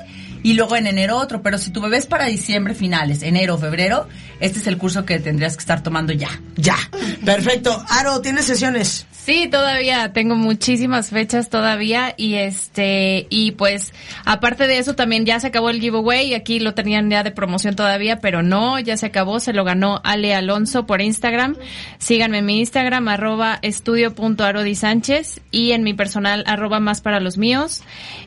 [0.45, 1.43] Y luego en enero otro.
[1.43, 4.07] Pero si tu bebé es para diciembre finales, enero, febrero,
[4.39, 6.41] este es el curso que tendrías que estar tomando ya.
[6.55, 6.77] Ya.
[7.25, 7.83] Perfecto.
[7.89, 9.07] Aro, ¿tienes sesiones?
[9.25, 13.95] Sí, todavía tengo muchísimas fechas todavía y este y pues
[14.27, 17.75] aparte de eso también ya se acabó el giveaway, aquí lo tenían ya de promoción
[17.75, 21.57] todavía, pero no, ya se acabó, se lo ganó Ale Alonso por Instagram.
[21.97, 27.83] Síganme en mi Instagram arroba estudio.arodisánchez y en mi personal arroba más para los míos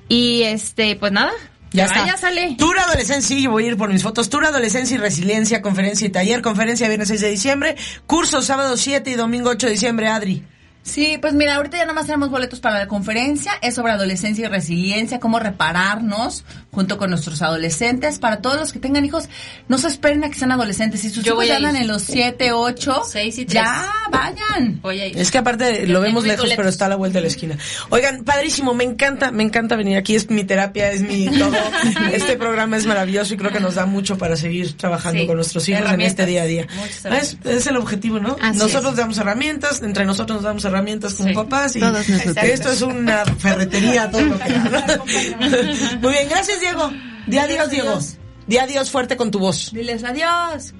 [0.09, 1.33] y este pues nada,
[1.71, 2.17] Ya está.
[2.17, 2.55] sale.
[2.57, 4.29] Tour Adolescencia, yo voy a ir por mis fotos.
[4.29, 6.41] Tour Adolescencia y Resiliencia, conferencia y taller.
[6.41, 7.75] Conferencia viernes 6 de diciembre.
[8.05, 10.43] Curso sábado 7 y domingo 8 de diciembre, Adri.
[10.87, 13.51] Sí, pues mira, ahorita ya nada más tenemos boletos para la conferencia.
[13.61, 18.19] Es sobre adolescencia y resiliencia, cómo repararnos junto con nuestros adolescentes.
[18.19, 19.25] Para todos los que tengan hijos,
[19.67, 21.01] no se esperen a que sean adolescentes.
[21.01, 23.55] Si sus Yo hijos voy ya andan en los 7, 8, Seis y tres.
[23.55, 24.79] ya vayan.
[24.81, 25.17] Voy a ir.
[25.17, 26.55] Es que aparte Yo lo vemos lejos, boletos.
[26.57, 27.57] pero está a la vuelta de la esquina.
[27.89, 30.15] Oigan, padrísimo, me encanta, me encanta venir aquí.
[30.15, 31.51] Es mi terapia, es mi todo.
[32.13, 35.35] Este programa es maravilloso y creo que nos da mucho para seguir trabajando Sí, con
[35.35, 36.67] nuestros hijos en este día a día.
[36.77, 38.37] Muchas Ah, Es, es el objetivo, ¿no?
[38.41, 38.97] Así nosotros es.
[38.97, 40.76] damos herramientas, entre nosotros nos damos herramientas
[41.15, 41.35] como Sí.
[41.35, 44.49] papás y Todos esto es una ferretería todo lo que.
[46.01, 46.91] Muy bien, gracias Diego.
[47.27, 47.99] Di adiós, Diego.
[48.47, 49.71] Di adiós fuerte con tu voz.
[49.73, 50.73] Diles adiós.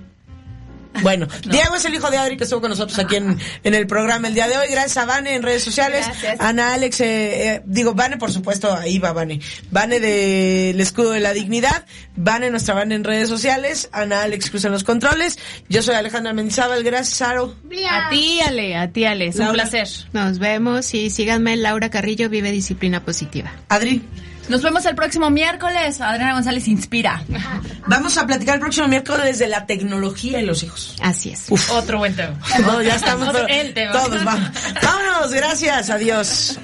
[1.03, 3.87] Bueno, Diego es el hijo de Adri que estuvo con nosotros aquí en, en el
[3.87, 4.67] programa el día de hoy.
[4.69, 6.05] Gracias a Vane en redes sociales.
[6.05, 6.39] Gracias.
[6.39, 9.39] Ana Alex, eh, eh, digo, Vane, por supuesto, ahí va Vane.
[9.71, 11.85] Vane del Escudo de la Dignidad.
[12.15, 13.89] Vane, nuestra Vane en redes sociales.
[13.91, 15.37] Ana Alex Cruz en los controles.
[15.69, 16.83] Yo soy Alejandra Mendizábal.
[16.83, 17.55] Gracias, Saro.
[17.89, 19.87] A ti, Ale, a ti, Ale, es un placer.
[20.13, 23.53] Nos vemos y síganme Laura Carrillo, Vive Disciplina Positiva.
[23.69, 24.03] Adri.
[24.49, 25.99] Nos vemos el próximo miércoles.
[25.99, 27.21] Adriana González inspira.
[27.87, 30.95] Vamos a platicar el próximo miércoles de la tecnología y los hijos.
[31.01, 31.47] Así es.
[31.69, 32.37] Otro buen tema.
[32.61, 33.91] No, ya estamos Otro- el tema.
[33.91, 34.25] todos.
[34.25, 36.57] va- Vámonos, gracias, adiós.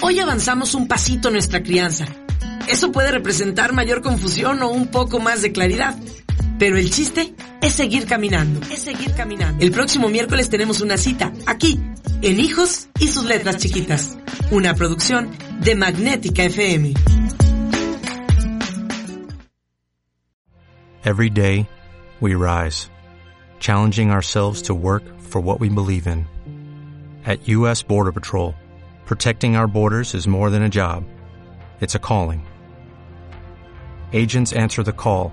[0.00, 2.06] Hoy avanzamos un pasito en nuestra crianza.
[2.68, 5.96] Eso puede representar mayor confusión o un poco más de claridad.
[6.62, 9.64] Pero el chiste es seguir caminando, es seguir caminando.
[9.64, 11.80] El próximo miércoles tenemos una cita, aquí,
[12.22, 14.16] en Hijos y sus letras chiquitas.
[14.52, 16.94] Una producción de Magnética FM.
[21.04, 21.66] Every day,
[22.20, 22.88] we rise,
[23.58, 26.28] challenging ourselves to work for what we believe in.
[27.26, 27.82] At U.S.
[27.82, 28.54] Border Patrol,
[29.04, 31.02] protecting our borders is more than a job,
[31.80, 32.46] it's a calling.
[34.12, 35.32] Agents answer the call,